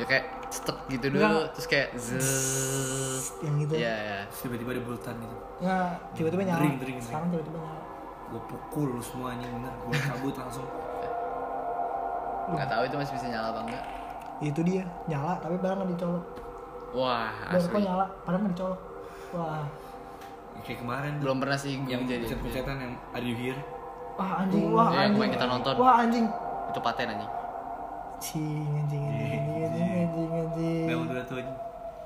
ya 0.00 0.04
kayak 0.08 0.26
stuck 0.48 0.78
gitu 0.88 1.12
dulu 1.12 1.20
Enggak. 1.20 1.52
terus 1.52 1.66
kayak 1.68 1.88
zzz 1.92 3.36
yang 3.44 3.54
gitu. 3.60 3.72
ya 3.76 3.92
ya 3.92 4.18
tiba-tiba 4.32 4.70
ada 4.72 4.82
bulatan 4.82 5.14
gitu. 5.20 5.36
Nggak, 5.60 5.90
tiba-tiba 6.16 6.42
nyala. 6.48 6.60
Dering, 6.64 6.76
dering, 6.80 6.98
Sekarang 7.04 7.28
tiba-tiba 7.28 7.58
nyala. 7.60 7.82
Gue 8.32 8.42
pukul 8.48 8.88
lu 8.96 9.02
semua 9.04 9.36
anjing 9.36 9.50
bener. 9.52 9.72
Gue 9.76 9.94
cabut 10.00 10.34
langsung. 10.40 10.66
Nggak 12.48 12.66
tahu 12.66 12.82
itu 12.82 12.96
masih 12.96 13.14
bisa 13.14 13.26
nyala 13.28 13.48
apa 13.50 13.60
enggak 13.62 13.84
Itu 14.40 14.60
dia, 14.62 14.84
nyala 15.04 15.36
tapi 15.36 15.54
padahal 15.54 15.76
nggak 15.78 15.90
dicolok. 15.92 16.24
wah 16.90 17.28
Dan 17.44 17.60
kok 17.60 17.68
asli 17.68 17.80
nyala, 17.82 18.06
padahal 18.20 18.40
nggak 18.40 18.54
dicolok. 18.54 18.80
Wah, 19.30 19.64
Ya, 20.50 20.60
kayak 20.66 20.78
kemarin 20.78 21.12
belum 21.18 21.36
pernah 21.38 21.56
sih 21.56 21.72
gue 21.74 21.88
yang 21.88 22.02
jadi 22.02 22.20
pencet-pencetan 22.22 22.76
yang 22.76 22.92
Are 23.10 23.22
you 23.22 23.32
here? 23.34 23.60
wah 24.12 24.30
anjing, 24.38 24.64
wah 24.68 24.88
Iya, 24.88 24.98
anjing. 24.98 25.14
kemarin 25.14 25.32
kita 25.32 25.46
nonton. 25.46 25.74
Wah 25.76 25.94
anjing. 25.98 26.26
itu 26.66 26.80
paten 26.80 27.06
anjing 27.08 27.30
Cing, 28.18 28.68
anjing, 28.76 29.02
anjing, 29.02 29.40
anjing, 29.62 29.88
anjing, 29.94 30.30
anjing. 30.34 30.84
Memang 30.86 31.06
udah 31.06 31.24
tuh 31.24 31.36
anjing. 31.38 31.58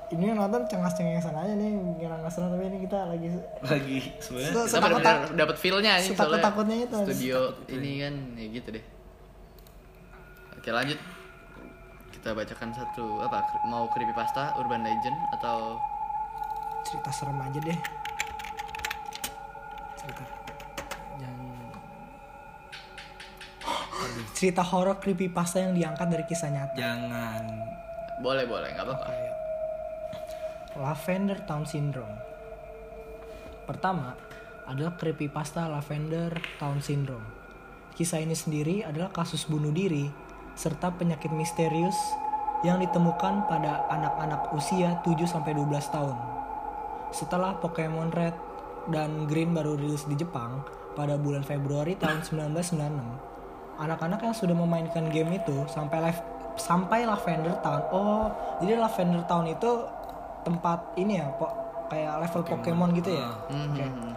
Ini 0.07 0.23
yang 0.23 0.37
nonton 0.37 0.61
cengas-cengesan 0.63 1.33
aja 1.33 1.53
nih, 1.53 1.71
ngira 1.97 2.15
nggak 2.15 2.29
seru 2.29 2.45
tapi 2.45 2.63
ini 2.63 2.77
kita 2.79 2.99
lagi 3.05 3.27
Lagi 3.59 3.97
sebenarnya 4.17 4.51
Se- 4.53 4.67
kita 4.69 4.77
benar-benar 4.79 5.17
dapat 5.33 5.55
feel-nya 5.57 5.91
anjing 5.93 6.13
soalnya 6.13 6.39
setakut-takutnya 6.39 6.75
itu. 6.79 6.97
studio 7.01 7.37
ini 7.67 7.91
kan 7.99 8.13
ya 8.33 8.47
gitu 8.53 8.67
deh 8.71 8.83
oke 10.65 10.73
lanjut 10.73 10.97
kita 12.09 12.33
bacakan 12.33 12.73
satu 12.73 13.21
apa 13.21 13.45
mau 13.69 13.85
creepypasta 13.93 14.57
urban 14.57 14.81
legend 14.81 15.13
atau 15.37 15.77
cerita 16.81 17.13
serem 17.13 17.37
aja 17.37 17.61
deh. 17.61 17.79
Cerita. 19.93 20.25
Jangan 21.21 21.69
cerita 24.33 24.65
horor 24.65 24.97
creepypasta 24.97 25.61
yang 25.61 25.77
diangkat 25.77 26.07
dari 26.09 26.25
kisah 26.25 26.49
nyata. 26.49 26.73
jangan 26.73 27.45
boleh 28.25 28.49
boleh 28.49 28.73
nggak 28.73 28.89
apa-apa 28.89 29.05
Kayak 29.05 29.35
Lavender 30.81 31.37
Town 31.45 31.69
Syndrome. 31.69 32.17
Pertama 33.69 34.17
adalah 34.65 34.97
creepypasta 34.97 35.69
Lavender 35.69 36.33
Town 36.57 36.81
Syndrome. 36.81 37.29
Kisah 37.93 38.17
ini 38.17 38.33
sendiri 38.33 38.81
adalah 38.81 39.13
kasus 39.13 39.45
bunuh 39.45 39.69
diri 39.69 40.24
serta 40.55 40.91
penyakit 40.95 41.29
misterius 41.35 41.95
yang 42.63 42.79
ditemukan 42.79 43.45
pada 43.45 43.85
anak-anak 43.91 44.55
usia 44.55 44.97
7-12 45.03 45.67
tahun. 45.91 46.17
Setelah 47.11 47.59
Pokemon 47.61 48.09
Red 48.15 48.35
dan 48.89 49.29
Green 49.29 49.53
baru 49.53 49.77
rilis 49.77 50.07
di 50.07 50.15
Jepang 50.17 50.63
pada 50.95 51.19
bulan 51.19 51.43
Februari 51.43 51.99
tahun 51.99 52.23
1996, 52.23 53.77
anak-anak 53.77 54.19
yang 54.23 54.35
sudah 54.35 54.55
memainkan 54.55 55.11
game 55.11 55.35
itu 55.35 55.67
sampai 55.67 55.99
live 56.09 56.21
sampai 56.55 57.03
Lavender 57.03 57.59
Town. 57.59 57.83
Oh, 57.91 58.31
jadi 58.63 58.79
Lavender 58.79 59.27
Town 59.27 59.45
itu 59.51 59.71
tempat 60.47 60.95
ini 60.95 61.19
ya, 61.19 61.27
po, 61.35 61.51
kayak 61.91 62.23
level 62.23 62.41
Pokemon, 62.47 62.95
gitu 62.95 63.11
ya. 63.11 63.29
Oke. 63.51 63.83
Mhm. 63.83 64.11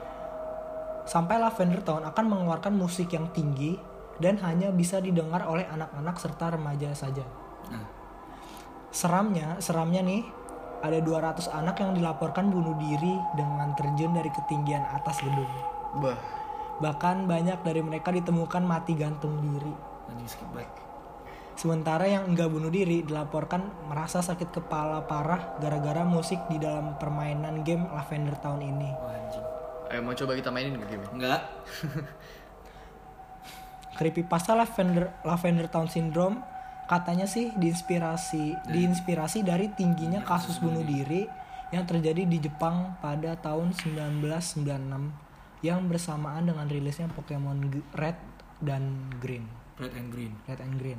Sampai 1.02 1.42
Lavender 1.42 1.82
Town 1.82 2.06
akan 2.06 2.24
mengeluarkan 2.30 2.78
musik 2.78 3.10
yang 3.10 3.26
tinggi 3.34 3.97
dan 4.18 4.38
hanya 4.42 4.74
bisa 4.74 4.98
didengar 4.98 5.46
oleh 5.46 5.66
anak-anak 5.66 6.16
serta 6.18 6.54
remaja 6.54 6.90
saja. 6.94 7.24
nah 7.70 7.86
Seramnya, 8.88 9.60
seramnya 9.60 10.00
nih, 10.00 10.24
ada 10.80 10.98
200 11.04 11.50
anak 11.52 11.76
yang 11.82 11.92
dilaporkan 11.92 12.48
bunuh 12.48 12.74
diri 12.80 13.14
dengan 13.36 13.74
terjun 13.76 14.16
dari 14.16 14.32
ketinggian 14.32 14.80
atas 14.80 15.20
gedung. 15.20 15.50
bah 16.02 16.18
Bahkan 16.78 17.26
banyak 17.26 17.66
dari 17.66 17.82
mereka 17.82 18.14
ditemukan 18.14 18.62
mati 18.62 18.94
gantung 18.94 19.34
diri. 19.42 19.74
Sementara 21.58 22.06
yang 22.06 22.30
enggak 22.30 22.54
bunuh 22.54 22.70
diri 22.70 23.02
dilaporkan 23.02 23.90
merasa 23.90 24.22
sakit 24.22 24.62
kepala 24.62 25.02
parah 25.10 25.58
gara-gara 25.58 26.06
musik 26.06 26.38
di 26.46 26.56
dalam 26.62 26.94
permainan 27.02 27.66
game 27.66 27.90
Lavender 27.90 28.38
Town 28.38 28.62
ini. 28.62 28.94
Wah, 28.94 29.10
anjing 29.10 29.58
ayo 29.88 30.00
mau 30.04 30.12
coba 30.12 30.32
kita 30.36 30.52
mainin 30.52 30.76
nggak 30.76 30.90
game 30.92 31.06
enggak 31.16 31.40
Creepypasta 33.98 34.54
Lavender 34.54 35.10
Lavender 35.26 35.66
Town 35.66 35.90
Syndrome 35.90 36.38
katanya 36.86 37.26
sih 37.26 37.50
diinspirasi 37.58 38.70
diinspirasi 38.70 39.42
dari 39.44 39.68
tingginya 39.74 40.22
kasus 40.24 40.62
bunuh 40.62 40.86
diri 40.86 41.26
yang 41.74 41.84
terjadi 41.84 42.24
di 42.24 42.38
Jepang 42.40 42.96
pada 43.04 43.36
tahun 43.36 43.76
1996 43.76 44.64
yang 45.60 45.84
bersamaan 45.90 46.48
dengan 46.48 46.70
rilisnya 46.70 47.10
Pokemon 47.12 47.68
Red 47.92 48.16
dan 48.62 49.10
Green. 49.18 49.44
red 49.78 49.94
and 49.94 50.10
green 50.10 50.34
Red 50.46 50.58
and 50.58 50.74
Green. 50.78 50.98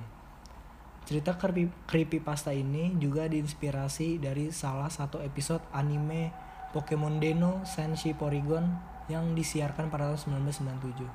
Cerita 1.03 1.35
creepy, 1.35 1.67
creepypasta 1.89 2.53
ini 2.53 2.93
juga 3.01 3.25
diinspirasi 3.25 4.21
dari 4.21 4.53
salah 4.53 4.93
satu 4.93 5.19
episode 5.25 5.65
anime 5.73 6.29
Pokemon 6.69 7.17
Deno 7.17 7.65
Senshi 7.65 8.13
Porygon 8.13 8.77
yang 9.09 9.33
disiarkan 9.33 9.89
pada 9.89 10.13
tahun 10.13 10.45
1997. 10.45 11.09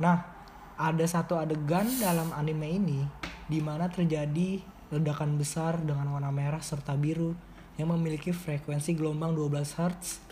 Nah, 0.00 0.39
ada 0.80 1.04
satu 1.04 1.36
adegan 1.36 1.84
dalam 2.00 2.32
anime 2.32 2.80
ini 2.80 3.04
di 3.44 3.60
mana 3.60 3.92
terjadi 3.92 4.64
ledakan 4.88 5.36
besar 5.36 5.76
dengan 5.76 6.08
warna 6.16 6.32
merah 6.32 6.64
serta 6.64 6.96
biru 6.96 7.36
yang 7.76 7.92
memiliki 7.92 8.32
frekuensi 8.32 8.96
gelombang 8.96 9.36
12 9.36 9.76
Hz 9.76 10.24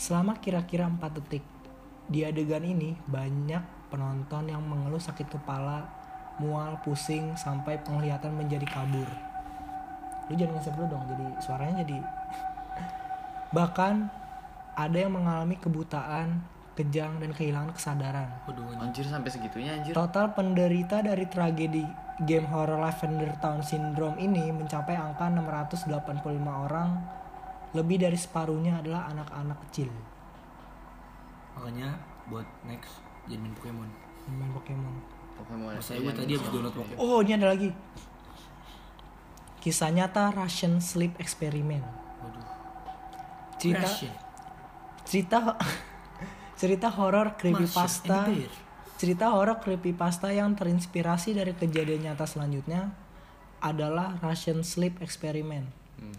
selama 0.00 0.40
kira-kira 0.40 0.88
4 0.88 1.20
detik. 1.20 1.44
Di 2.10 2.24
adegan 2.24 2.64
ini 2.64 2.96
banyak 3.06 3.92
penonton 3.92 4.50
yang 4.50 4.64
mengeluh 4.64 4.98
sakit 4.98 5.30
kepala, 5.30 5.86
mual, 6.40 6.80
pusing 6.82 7.36
sampai 7.36 7.78
penglihatan 7.84 8.34
menjadi 8.34 8.66
kabur. 8.66 9.06
Lu 10.26 10.34
jangan 10.34 10.58
ngesep 10.58 10.74
dulu 10.74 10.86
dong, 10.96 11.04
jadi 11.12 11.26
suaranya 11.44 11.84
jadi 11.84 11.98
Bahkan 13.56 13.94
ada 14.74 14.96
yang 14.96 15.12
mengalami 15.14 15.60
kebutaan, 15.60 16.42
kejang 16.80 17.20
dan 17.20 17.30
kehilangan 17.36 17.76
kesadaran. 17.76 18.28
waduh 18.48 18.80
anjir 18.80 19.04
sampai 19.04 19.28
segitunya 19.28 19.76
anjir 19.76 19.92
Total 19.92 20.32
penderita 20.32 21.04
dari 21.04 21.28
tragedi 21.28 21.84
game 22.24 22.48
horror 22.48 22.80
Lavender 22.80 23.36
Town 23.40 23.60
Syndrome 23.60 24.16
ini 24.16 24.48
mencapai 24.52 24.96
angka 24.96 25.28
685 25.28 25.92
orang. 26.48 26.90
Lebih 27.70 28.02
dari 28.02 28.18
separuhnya 28.18 28.82
adalah 28.82 29.06
anak-anak 29.12 29.58
kecil 29.68 29.92
makanya 31.60 31.92
buat 32.32 32.48
next 32.64 33.04
jadi 33.28 33.36
main 33.36 33.52
Pokemon 33.52 33.88
main 34.32 34.52
Pokemon. 34.56 34.94
Pokemon 35.36 35.76
Masa 35.76 35.92
gue 36.00 36.12
tadi 36.16 36.32
habis 36.40 36.48
download 36.48 36.72
Pokemon 36.72 36.96
Oh, 36.96 37.20
ini 37.20 37.36
ada 37.36 37.52
lagi. 37.52 37.68
Kisah 39.60 39.92
nyata 39.92 40.32
Russian 40.32 40.80
Sleep 40.80 41.12
Experiment. 41.20 41.84
waduh 42.24 42.44
Cerita 43.60 43.84
Russian. 43.84 44.14
cerita 45.04 45.38
cerita 46.60 46.92
horor 46.92 47.40
creepypasta. 47.40 48.28
Cerita 49.00 49.32
horor 49.32 49.64
creepypasta 49.64 50.28
yang 50.28 50.52
terinspirasi 50.52 51.32
dari 51.32 51.56
kejadian 51.56 52.12
nyata 52.12 52.28
selanjutnya 52.28 52.92
adalah 53.64 54.20
Russian 54.20 54.60
Sleep 54.60 55.00
Experiment. 55.00 55.64
Hmm. 55.96 56.16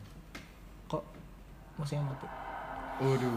Kok 0.89 1.03
musiknya 1.77 2.09
mati? 2.09 2.27
waduh 3.01 3.33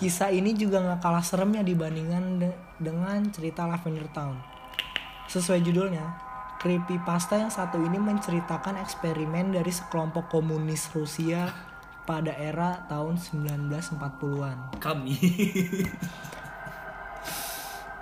Kisah 0.00 0.32
ini 0.32 0.56
juga 0.56 0.80
nggak 0.80 1.00
kalah 1.04 1.20
seremnya 1.20 1.60
dibandingkan 1.60 2.40
de- 2.40 2.56
dengan 2.80 3.20
cerita 3.28 3.68
Lavender 3.68 4.08
Town. 4.16 4.38
Sesuai 5.28 5.60
judulnya, 5.60 6.16
creepypasta 6.56 7.36
yang 7.36 7.52
satu 7.52 7.76
ini 7.84 8.00
menceritakan 8.00 8.80
eksperimen 8.80 9.52
dari 9.52 9.68
sekelompok 9.68 10.32
komunis 10.32 10.88
Rusia 10.96 11.67
pada 12.08 12.32
era 12.32 12.88
tahun 12.88 13.20
1940-an. 13.20 14.80
kami 14.80 15.12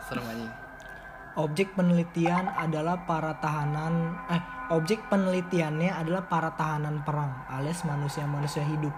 serem 0.06 0.22
anjing 0.30 0.54
Objek 1.36 1.76
penelitian 1.76 2.48
adalah 2.48 3.04
para 3.04 3.36
tahanan 3.36 4.16
eh 4.32 4.40
objek 4.72 5.04
penelitiannya 5.12 5.92
adalah 5.92 6.24
para 6.32 6.56
tahanan 6.56 7.04
perang 7.04 7.44
alias 7.52 7.84
manusia-manusia 7.84 8.64
hidup. 8.64 8.96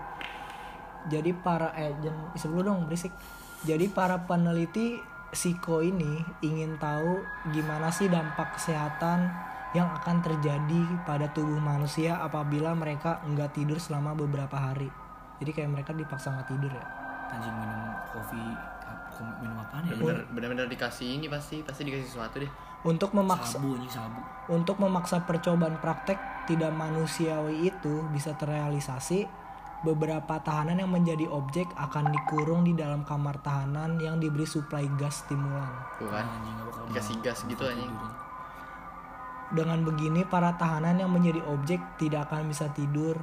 Jadi 1.11 1.35
para 1.35 1.75
eh 1.75 1.99
jangan 1.99 2.38
dulu 2.38 2.62
dong 2.62 2.87
berisik. 2.87 3.11
Jadi 3.67 3.91
para 3.91 4.23
peneliti 4.23 5.03
Siko 5.35 5.83
ini 5.83 6.23
ingin 6.41 6.79
tahu 6.79 7.21
gimana 7.50 7.91
sih 7.91 8.07
dampak 8.07 8.55
kesehatan 8.55 9.29
yang 9.77 9.89
akan 9.93 10.25
terjadi 10.25 10.83
pada 11.05 11.29
tubuh 11.33 11.61
manusia 11.61 12.17
apabila 12.21 12.73
mereka 12.73 13.21
nggak 13.29 13.53
tidur 13.53 13.77
selama 13.77 14.17
beberapa 14.17 14.57
hari. 14.57 14.89
Jadi 15.39 15.51
kayak 15.55 15.71
mereka 15.71 15.91
dipaksa 15.93 16.33
nggak 16.35 16.49
tidur 16.49 16.73
ya. 16.73 16.87
anjing 17.29 17.53
minum 17.61 17.93
kopi 18.09 18.41
minum 19.45 19.61
apaan 19.61 19.85
ya 19.85 20.01
bener 20.33 20.49
bener 20.49 20.65
dikasih 20.65 21.21
ini 21.21 21.29
pasti 21.29 21.61
pasti 21.61 21.85
dikasih 21.85 22.09
sesuatu 22.09 22.41
deh 22.41 22.49
Untuk 22.89 23.13
memaksa 23.13 23.61
sabu 23.61 23.77
anjing 23.77 23.93
sabu 23.93 24.21
Untuk 24.49 24.81
memaksa 24.81 25.29
percobaan 25.29 25.77
praktek 25.77 26.17
tidak 26.49 26.73
manusiawi 26.73 27.69
itu 27.69 28.09
bisa 28.09 28.33
terrealisasi, 28.33 29.29
beberapa 29.85 30.41
tahanan 30.41 30.81
yang 30.81 30.89
menjadi 30.89 31.29
objek 31.29 31.69
akan 31.77 32.09
dikurung 32.09 32.65
di 32.65 32.73
dalam 32.73 33.05
kamar 33.05 33.37
tahanan 33.45 34.01
yang 34.01 34.17
diberi 34.17 34.49
suplai 34.49 34.89
gas 34.97 35.29
stimulan. 35.29 35.69
Tuh 36.01 36.09
kan. 36.09 36.25
Anjing 36.25 36.55
gak 36.57 36.67
bakal 36.73 36.83
Dikasih 36.89 37.17
gas 37.21 37.39
gitu 37.45 37.63
anjing. 37.69 37.93
Dengan 39.49 39.81
begini, 39.81 40.28
para 40.28 40.57
tahanan 40.61 41.00
yang 41.00 41.12
menjadi 41.12 41.40
objek 41.49 41.81
tidak 41.97 42.28
akan 42.28 42.52
bisa 42.52 42.69
tidur. 42.76 43.17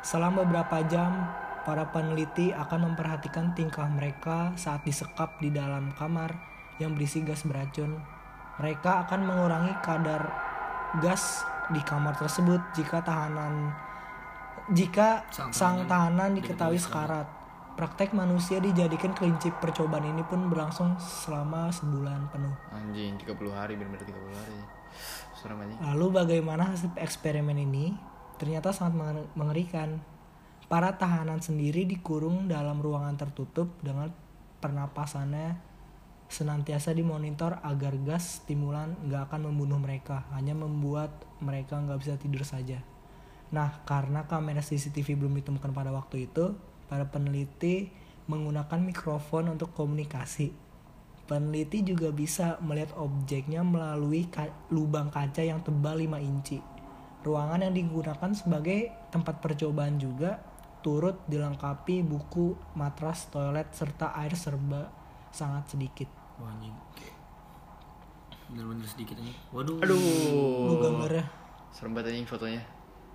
Selama 0.00 0.46
beberapa 0.46 0.80
jam, 0.86 1.26
para 1.66 1.90
peneliti 1.90 2.54
akan 2.54 2.92
memperhatikan 2.92 3.52
tingkah 3.52 3.90
mereka 3.90 4.54
saat 4.56 4.86
disekap 4.86 5.42
di 5.42 5.52
dalam 5.52 5.92
kamar 5.98 6.32
yang 6.80 6.96
berisi 6.96 7.20
gas 7.26 7.44
beracun. 7.44 7.98
Mereka 8.62 9.06
akan 9.06 9.20
mengurangi 9.26 9.74
kadar 9.84 10.22
gas 11.04 11.44
di 11.70 11.80
kamar 11.84 12.16
tersebut 12.18 12.60
jika 12.74 13.04
tahanan 13.04 13.70
jika 14.70 15.26
Sang 15.34 15.50
sang 15.50 15.76
tahanan 15.90 16.38
diketahui 16.38 16.78
sekarat. 16.78 17.26
Praktek 17.74 18.14
manusia 18.14 18.62
dijadikan 18.62 19.10
kelinci 19.16 19.50
percobaan 19.56 20.04
ini 20.04 20.22
pun 20.22 20.46
berlangsung 20.46 20.94
selama 21.00 21.72
sebulan 21.74 22.28
penuh. 22.30 22.54
Anjing 22.70 23.18
30 23.18 23.34
hari 23.50 23.74
bener-bener 23.74 24.04
30 24.04 24.14
hari. 24.36 24.58
Lalu 25.80 26.06
bagaimana 26.12 26.74
hasil 26.74 26.92
eksperimen 26.96 27.56
ini? 27.56 27.96
Ternyata 28.36 28.72
sangat 28.72 28.94
menger- 28.96 29.30
mengerikan. 29.36 30.00
Para 30.70 30.94
tahanan 30.94 31.42
sendiri 31.42 31.82
dikurung 31.82 32.46
dalam 32.46 32.78
ruangan 32.78 33.18
tertutup 33.18 33.74
dengan 33.82 34.14
pernapasannya 34.62 35.70
senantiasa 36.30 36.94
dimonitor 36.94 37.58
agar 37.66 37.98
gas 38.06 38.46
stimulan 38.46 38.94
nggak 39.02 39.26
akan 39.26 39.50
membunuh 39.50 39.82
mereka, 39.82 40.30
hanya 40.30 40.54
membuat 40.54 41.10
mereka 41.42 41.74
nggak 41.82 41.98
bisa 41.98 42.14
tidur 42.22 42.46
saja. 42.46 42.86
Nah, 43.50 43.82
karena 43.82 44.30
kamera 44.30 44.62
CCTV 44.62 45.18
belum 45.18 45.34
ditemukan 45.42 45.74
pada 45.74 45.90
waktu 45.90 46.30
itu, 46.30 46.54
para 46.86 47.10
peneliti 47.10 47.90
menggunakan 48.30 48.78
mikrofon 48.78 49.50
untuk 49.50 49.74
komunikasi. 49.74 50.54
Peneliti 51.30 51.86
juga 51.86 52.10
bisa 52.10 52.58
melihat 52.58 52.90
objeknya 52.98 53.62
melalui 53.62 54.26
ka- 54.26 54.50
lubang 54.74 55.14
kaca 55.14 55.46
yang 55.46 55.62
tebal 55.62 55.94
5 55.94 56.18
inci. 56.18 56.58
Ruangan 57.22 57.70
yang 57.70 57.74
digunakan 57.78 58.34
sebagai 58.34 58.90
tempat 59.14 59.38
percobaan 59.38 60.02
juga 60.02 60.42
turut 60.82 61.22
dilengkapi 61.30 62.02
buku, 62.02 62.58
matras, 62.74 63.30
toilet, 63.30 63.70
serta 63.70 64.10
air 64.18 64.34
serba 64.34 64.90
sangat 65.30 65.70
sedikit. 65.70 66.10
Wah, 66.42 66.50
anjing. 66.50 66.74
Kayak 66.98 67.20
Bener-bener 68.50 68.86
sedikit 68.90 69.14
aja. 69.22 69.34
Waduh. 69.54 69.78
Aduh. 69.86 70.82
gambarnya. 70.82 71.24
Serem 71.70 71.94
banget 71.94 72.10
anjing 72.10 72.26
fotonya. 72.26 72.62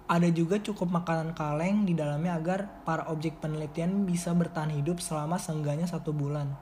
Ada 0.07 0.29
juga 0.31 0.55
cukup 0.63 0.87
makanan 1.03 1.35
kaleng 1.35 1.83
di 1.83 1.91
dalamnya 1.97 2.39
agar 2.39 2.85
para 2.87 3.11
objek 3.11 3.43
penelitian 3.43 4.07
bisa 4.07 4.31
bertahan 4.31 4.71
hidup 4.71 5.03
selama 5.03 5.35
seenggaknya 5.35 5.89
satu 5.89 6.15
bulan. 6.15 6.55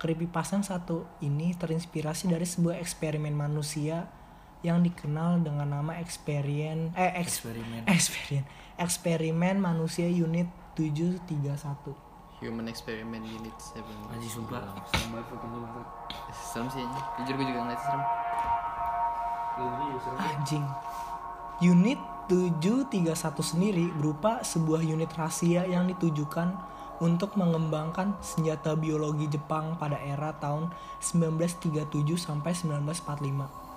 Creepypasta 0.00 0.56
yang 0.56 0.64
satu 0.64 1.04
ini 1.20 1.52
terinspirasi 1.52 2.26
dari 2.26 2.42
sebuah 2.42 2.80
eksperimen 2.80 3.36
manusia 3.36 4.08
yang 4.60 4.80
dikenal 4.80 5.40
dengan 5.40 5.68
nama 5.70 6.00
eksperimen 6.00 6.92
eh 6.92 7.12
eks- 7.16 7.44
Eksperimen. 7.44 7.82
eksperimen 7.84 8.44
eksperimen 8.76 9.56
manusia 9.60 10.08
unit 10.08 10.48
731. 10.72 11.92
Human 12.40 12.64
Experiment 12.64 13.20
Unit 13.20 13.52
7 13.52 13.84
Anjing 14.08 14.32
sumpah. 14.32 14.64
Serem 14.88 15.12
banget 15.12 15.28
fotonya. 15.28 15.84
Serem 16.32 16.66
sih 16.72 16.80
Jujur 17.20 17.34
gue 17.36 17.46
juga 17.46 17.60
ngeliat 17.60 17.76
serem 17.78 18.00
Anjing. 20.16 20.64
Unit 21.60 22.00
731 22.26 23.04
sendiri 23.44 23.92
berupa 23.92 24.40
sebuah 24.40 24.80
unit 24.80 25.12
rahasia 25.12 25.68
yang 25.68 25.84
ditujukan 25.84 26.56
untuk 27.00 27.32
mengembangkan 27.34 28.14
senjata 28.20 28.76
biologi 28.76 29.26
Jepang 29.26 29.76
pada 29.80 29.96
era 30.00 30.32
tahun 30.36 30.70
1937 31.00 31.88
sampai 32.20 32.52
1945. 32.52 33.70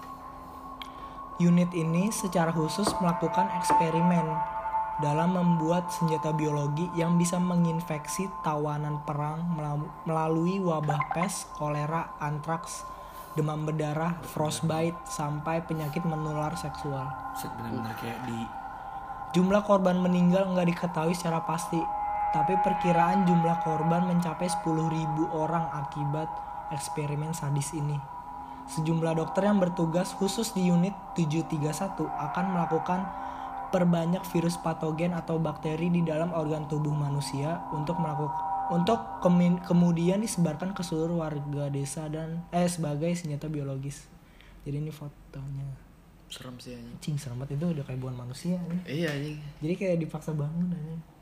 Unit 1.42 1.74
ini 1.74 2.14
secara 2.14 2.54
khusus 2.54 2.86
melakukan 3.02 3.50
eksperimen 3.58 4.38
dalam 5.02 5.34
membuat 5.34 5.90
senjata 5.90 6.30
biologi 6.30 6.86
yang 6.94 7.18
bisa 7.18 7.42
menginfeksi 7.42 8.30
tawanan 8.46 9.02
perang 9.02 9.42
melalui 10.06 10.62
wabah 10.62 11.10
pes, 11.18 11.50
kolera, 11.58 12.14
antraks, 12.22 12.86
demam 13.34 13.66
berdarah, 13.66 14.22
frostbite, 14.22 15.02
sampai 15.10 15.66
penyakit 15.66 16.06
menular 16.06 16.54
seksual. 16.54 17.10
Set 17.34 17.50
bener-bener 17.58 17.98
kayak 17.98 18.22
di 18.30 18.46
Jumlah 19.34 19.66
korban 19.66 19.98
meninggal 19.98 20.46
nggak 20.54 20.70
diketahui 20.70 21.18
secara 21.18 21.42
pasti, 21.42 21.82
tapi 22.34 22.58
perkiraan 22.60 23.30
jumlah 23.30 23.62
korban 23.62 24.10
mencapai 24.10 24.50
10.000 24.50 24.66
orang 25.30 25.70
akibat 25.86 26.26
eksperimen 26.74 27.32
sadis 27.32 27.78
ini. 27.78 27.96
Sejumlah 28.74 29.14
dokter 29.22 29.46
yang 29.46 29.62
bertugas 29.62 30.18
khusus 30.18 30.50
di 30.58 30.74
unit 30.74 30.98
731 31.14 31.94
akan 32.10 32.46
melakukan 32.58 33.06
perbanyak 33.70 34.26
virus 34.34 34.58
patogen 34.58 35.14
atau 35.14 35.38
bakteri 35.38 35.94
di 35.94 36.02
dalam 36.02 36.34
organ 36.34 36.66
tubuh 36.66 36.94
manusia 36.94 37.62
untuk 37.70 38.02
melakukan 38.02 38.52
untuk 38.72 39.20
kemudian 39.68 40.24
disebarkan 40.24 40.72
ke 40.72 40.82
seluruh 40.82 41.22
warga 41.22 41.68
desa 41.70 42.08
dan 42.08 42.48
eh 42.50 42.66
sebagai 42.66 43.12
senjata 43.14 43.52
biologis. 43.52 44.08
Jadi 44.64 44.80
ini 44.80 44.90
fotonya. 44.90 45.94
Serem 46.34 46.58
sih 46.58 46.74
anjing 46.74 46.98
Cing 46.98 47.18
serem 47.22 47.38
banget 47.38 47.62
itu 47.62 47.78
udah 47.78 47.86
kayak 47.86 48.02
bukan 48.02 48.26
manusia 48.26 48.58
nih 48.58 49.06
Iya 49.06 49.14
anjing 49.14 49.38
jadi 49.62 49.74
kayak 49.78 49.98
dipaksa 50.02 50.34
bangun 50.34 50.74
aja 50.74 51.13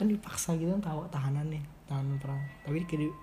kan 0.00 0.08
dipaksa 0.08 0.56
gitu 0.56 0.72
kan 0.72 0.80
tahu 0.80 1.04
tahanan 1.12 1.46
nih 1.52 1.60
tahanan 1.84 2.16
perang 2.16 2.40
tapi 2.64 2.80
kayak 2.88 3.04
di- 3.04 3.16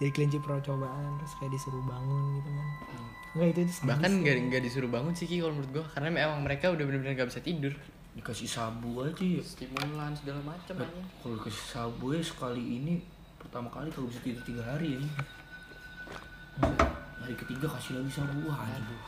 jadi 0.00 0.10
kelinci 0.10 0.38
percobaan 0.40 1.20
terus 1.20 1.36
kayak 1.36 1.52
disuruh 1.52 1.84
bangun 1.84 2.40
gitu 2.40 2.48
kan 2.48 2.68
enggak 3.32 3.48
itu 3.52 3.60
itu 3.62 3.72
Bahkan 3.84 4.10
nggak 4.20 4.36
nggak 4.48 4.62
disuruh 4.64 4.90
bangun 4.90 5.12
sih 5.12 5.24
Ki 5.24 5.40
kalau 5.40 5.56
menurut 5.56 5.72
gue 5.72 5.84
Karena 5.92 6.08
memang 6.12 6.44
mereka 6.44 6.68
udah 6.68 6.84
bener-bener 6.84 7.14
gak 7.14 7.32
bisa 7.32 7.40
tidur 7.40 7.72
dikasih 8.12 8.44
sabu 8.44 9.00
aja 9.00 9.16
ya. 9.16 9.40
Stimulan 9.40 10.12
segala 10.12 10.40
macam 10.44 10.74
anjing 10.76 11.06
Kalau 11.16 11.34
dikasih 11.40 11.64
sabu 11.64 12.12
ya 12.12 12.20
sekali 12.20 12.60
ini 12.60 13.00
pertama 13.40 13.72
kali 13.72 13.88
kalau 13.88 14.12
bisa 14.12 14.20
tidur 14.20 14.44
tiga 14.44 14.60
hari 14.60 14.96
ya. 14.96 15.00
Hari 17.22 17.34
ketiga 17.34 17.66
kasih 17.72 17.96
lagi 17.96 18.12
sabu. 18.12 18.36
Wah, 18.46 18.68
anjing. 18.68 19.00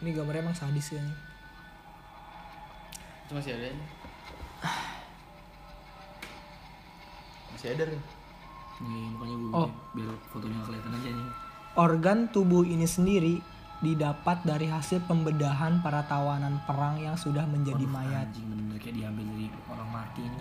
ini 0.00 0.16
gambarnya 0.16 0.40
emang 0.40 0.56
sadis 0.56 0.96
ya 0.96 1.00
nih. 1.02 1.18
Itu 3.26 3.32
masih 3.36 3.52
ada 3.52 3.68
anjing 3.68 3.90
Masih 7.60 7.76
ada 7.76 7.84
nih 7.92 8.02
Nih, 8.80 9.04
makanya 9.12 9.36
gue 9.36 9.50
Oh. 9.52 9.68
biar 9.92 10.08
fotonya 10.32 10.64
kelihatan 10.64 10.92
aja 10.96 11.10
nih. 11.12 11.28
organ 11.76 12.18
tubuh 12.32 12.64
ini 12.64 12.88
sendiri 12.88 13.44
didapat 13.84 14.40
dari 14.48 14.64
hasil 14.64 15.04
pembedahan 15.04 15.84
para 15.84 16.08
tawanan 16.08 16.64
perang 16.64 16.96
yang 16.96 17.20
sudah 17.20 17.44
menjadi 17.44 17.84
Waduh, 17.84 17.96
mayat 18.00 18.32
Anjing 18.32 18.48
bener-bener 18.48 18.78
kayak 18.80 18.96
diambil 18.96 19.24
dari 19.28 19.46
orang 19.68 19.88
mati 19.92 20.20
ini. 20.24 20.40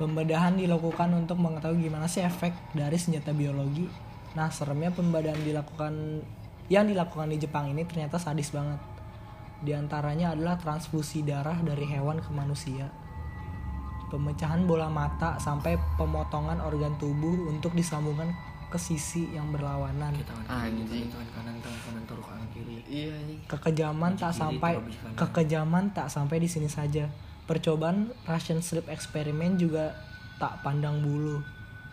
Pembedahan 0.00 0.56
dilakukan 0.56 1.08
untuk 1.12 1.36
mengetahui 1.36 1.84
gimana 1.84 2.08
sih 2.08 2.24
efek 2.24 2.56
dari 2.72 2.96
senjata 2.96 3.36
biologi. 3.36 3.84
Nah, 4.32 4.48
seremnya 4.48 4.88
pembedahan 4.96 5.44
dilakukan 5.44 6.24
yang 6.72 6.88
dilakukan 6.88 7.28
di 7.28 7.36
Jepang 7.36 7.68
ini 7.68 7.84
ternyata 7.84 8.16
sadis 8.16 8.48
banget. 8.48 8.80
Di 9.60 9.76
antaranya 9.76 10.32
adalah 10.32 10.56
transfusi 10.56 11.20
darah 11.20 11.60
dari 11.60 11.84
hewan 11.84 12.24
ke 12.24 12.32
manusia. 12.32 12.88
Pemecahan 14.10 14.66
bola 14.66 14.90
mata 14.90 15.38
sampai 15.38 15.78
pemotongan 15.94 16.58
organ 16.58 16.98
tubuh 16.98 17.46
untuk 17.46 17.78
disambungkan 17.78 18.34
ke 18.70 18.78
sisi 18.78 19.26
yang 19.34 19.50
berlawanan. 19.50 20.14
Kayak 20.14 20.30
tangan 20.30 20.46
kiri, 20.46 20.82
Anjing. 20.82 21.06
tangan 21.10 21.30
kanan, 21.34 21.56
tangan 21.58 21.80
kanan 21.86 22.02
taruh 22.06 22.24
kanan 22.26 22.48
kiri. 22.54 22.74
Iya 22.86 23.10
anjing 23.18 23.40
Kekejaman 23.50 24.12
tak 24.14 24.30
Kiri, 24.30 24.40
sampai 24.42 24.72
kekejaman 25.18 25.84
tak 25.90 26.08
sampai 26.10 26.36
di 26.38 26.48
sini 26.50 26.70
saja. 26.70 27.10
Percobaan 27.50 28.14
Russian 28.26 28.62
sleep 28.62 28.86
eksperimen 28.86 29.58
juga 29.58 29.98
tak 30.38 30.62
pandang 30.62 31.02
bulu. 31.02 31.42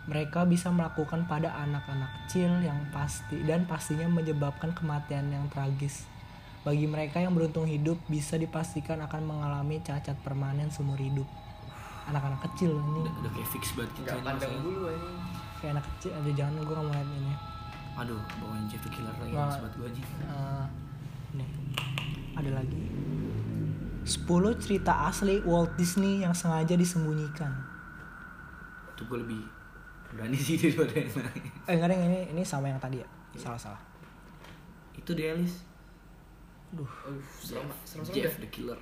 Mereka 0.08 0.46
bisa 0.48 0.72
melakukan 0.72 1.26
pada 1.26 1.52
anak-anak 1.66 2.26
kecil 2.26 2.50
yang 2.64 2.80
pasti 2.94 3.42
dan 3.44 3.66
pastinya 3.66 4.08
menyebabkan 4.08 4.72
kematian 4.72 5.34
yang 5.34 5.50
tragis. 5.52 6.08
Bagi 6.64 6.88
mereka 6.88 7.20
yang 7.20 7.36
beruntung 7.36 7.68
hidup 7.68 8.00
bisa 8.08 8.40
dipastikan 8.40 9.02
akan 9.04 9.24
mengalami 9.26 9.84
cacat 9.84 10.16
permanen 10.24 10.70
seumur 10.72 11.02
hidup. 11.02 11.28
Anak-anak 12.08 12.40
kecil 12.52 12.72
ini 12.74 13.02
Udah, 13.04 13.14
udah 13.20 13.32
kayak 13.32 13.50
fix 13.52 13.64
banget 13.76 13.92
gitu. 13.94 14.08
Gak 14.08 14.16
ini 14.16 14.26
pandang 14.26 14.54
dulu 14.64 14.80
anjing 14.88 15.18
kayak 15.58 15.72
anak 15.74 15.86
kecil 15.90 16.12
ada 16.14 16.30
jangan 16.32 16.54
gue 16.56 16.66
nggak 16.70 16.86
mau 16.86 16.94
lihat 16.94 17.10
ini. 17.12 17.34
Aduh, 17.98 18.22
bawain 18.38 18.66
Jeffrey 18.70 18.92
Killer 18.94 19.16
lagi 19.18 19.34
Wah. 19.34 19.50
sobat 19.50 19.74
gue 19.74 19.88
aja. 19.90 20.04
Eh, 20.06 20.66
nih 21.34 21.50
ada 22.38 22.52
lagi 22.54 22.84
10 24.06 24.24
cerita 24.56 24.94
asli 25.04 25.42
Walt 25.42 25.76
Disney 25.76 26.22
yang 26.22 26.32
sengaja 26.32 26.78
disembunyikan 26.78 27.52
Itu 28.94 29.04
gue 29.04 29.20
lebih 29.20 29.42
berani 30.08 30.38
sih 30.38 30.56
daripada 30.62 30.94
yang 30.96 31.12
lain. 31.12 31.44
eh 31.68 31.74
enggak 31.76 31.88
deh 31.92 31.98
ini 32.00 32.20
ini 32.32 32.42
sama 32.42 32.72
yang 32.72 32.80
tadi 32.80 33.04
ya 33.04 33.08
salah 33.36 33.60
salah 33.60 33.82
Itu 34.96 35.12
dia 35.12 35.36
Alice. 35.36 35.66
Duh. 36.72 36.88
Serem 37.38 37.68
serem 37.84 38.04
serem 38.06 38.16
Jeff 38.16 38.38
the 38.38 38.48
Killer. 38.48 38.80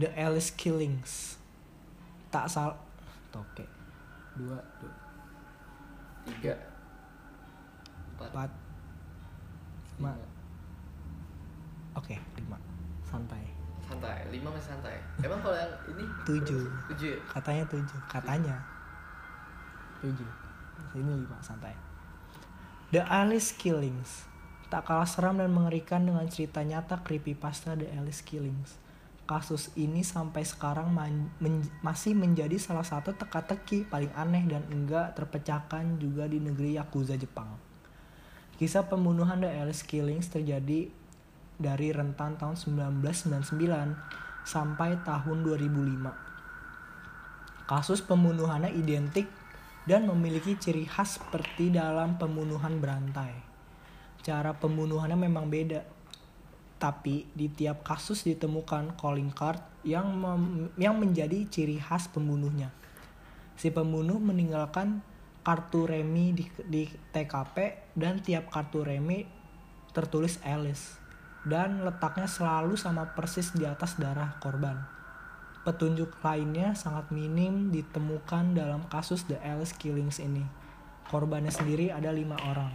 The 0.00 0.08
Alice 0.16 0.48
Killings. 0.56 1.36
Tak 2.32 2.48
sal 2.48 2.72
Oke. 3.36 3.62
Dua, 4.34 4.56
dua, 4.80 4.92
tiga 6.24 6.54
empat 8.16 8.30
empat, 8.32 8.50
lima. 10.00 10.12
Oke, 11.96 12.16
lima. 12.40 12.58
Santai. 13.04 13.44
santai 13.80 14.22
lima 14.30 14.54
masih 14.54 14.70
santai 14.70 15.02
emang 15.18 15.42
kalau 15.42 15.58
yang 15.58 15.74
ini 15.90 16.06
Tujuh. 16.22 16.62
tujuh 16.94 17.08
ya? 17.10 17.20
Katanya 17.26 17.64
tujuh. 17.66 17.98
Katanya. 18.06 18.56
Tujuh. 19.98 20.30
Ini 20.94 21.12
lima. 21.26 21.36
Santai. 21.42 21.74
The 22.94 23.02
Alice 23.02 23.50
Killings. 23.50 24.30
Tak 24.70 24.86
kalah 24.86 25.10
seram 25.10 25.42
dan 25.42 25.50
mengerikan 25.50 26.06
dengan 26.06 26.22
cerita 26.30 26.62
nyata 26.62 27.02
creepypasta 27.02 27.74
The 27.74 27.90
Alice 27.98 28.22
Killings. 28.22 28.78
Kasus 29.30 29.70
ini 29.78 30.02
sampai 30.02 30.42
sekarang 30.42 30.90
man- 30.90 31.30
men- 31.38 31.70
masih 31.86 32.18
menjadi 32.18 32.58
salah 32.58 32.82
satu 32.82 33.14
teka-teki 33.14 33.86
paling 33.86 34.10
aneh 34.18 34.42
dan 34.50 34.66
enggak 34.66 35.14
terpecahkan 35.14 36.02
juga 36.02 36.26
di 36.26 36.42
negeri 36.42 36.74
Yakuza 36.74 37.14
Jepang. 37.14 37.54
Kisah 38.58 38.90
pembunuhan 38.90 39.38
The 39.38 39.54
Alice 39.62 39.86
Killings 39.86 40.34
terjadi 40.34 40.90
dari 41.62 41.88
rentan 41.94 42.42
tahun 42.42 42.58
1999 42.58 43.94
sampai 44.42 44.98
tahun 45.06 45.46
2005. 45.46 46.10
Kasus 47.70 48.02
pembunuhannya 48.02 48.74
identik 48.74 49.30
dan 49.86 50.10
memiliki 50.10 50.58
ciri 50.58 50.90
khas 50.90 51.22
seperti 51.22 51.70
dalam 51.70 52.18
pembunuhan 52.18 52.82
berantai. 52.82 53.46
Cara 54.26 54.58
pembunuhannya 54.58 55.16
memang 55.16 55.46
beda, 55.46 55.86
tapi 56.80 57.28
di 57.36 57.52
tiap 57.52 57.84
kasus 57.84 58.24
ditemukan 58.24 58.96
calling 58.96 59.28
card 59.36 59.60
yang 59.84 60.08
yang 60.80 60.96
menjadi 60.96 61.44
ciri 61.44 61.76
khas 61.76 62.08
pembunuhnya. 62.08 62.72
Si 63.60 63.68
pembunuh 63.68 64.16
meninggalkan 64.16 65.04
kartu 65.44 65.84
remi 65.84 66.32
di, 66.32 66.48
di 66.64 66.88
TKP 66.88 67.56
dan 67.92 68.24
tiap 68.24 68.48
kartu 68.48 68.80
remi 68.80 69.28
tertulis 69.92 70.40
Alice 70.40 70.96
dan 71.44 71.84
letaknya 71.84 72.28
selalu 72.28 72.76
sama 72.80 73.12
persis 73.12 73.52
di 73.52 73.68
atas 73.68 74.00
darah 74.00 74.40
korban. 74.40 74.80
Petunjuk 75.60 76.16
lainnya 76.24 76.72
sangat 76.72 77.12
minim 77.12 77.68
ditemukan 77.68 78.56
dalam 78.56 78.88
kasus 78.88 79.28
The 79.28 79.36
Alice 79.44 79.76
Killings 79.76 80.16
ini. 80.16 80.44
Korbannya 81.12 81.52
sendiri 81.52 81.92
ada 81.92 82.08
lima 82.08 82.40
orang. 82.48 82.72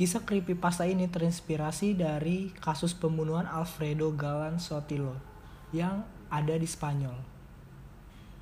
Kisah 0.00 0.24
creepypasta 0.24 0.88
ini 0.88 1.12
terinspirasi 1.12 1.92
dari 1.92 2.56
kasus 2.56 2.96
pembunuhan 2.96 3.44
Alfredo 3.44 4.08
Galan 4.16 4.56
Sotilo 4.56 5.12
yang 5.76 6.08
ada 6.32 6.56
di 6.56 6.64
Spanyol. 6.64 7.20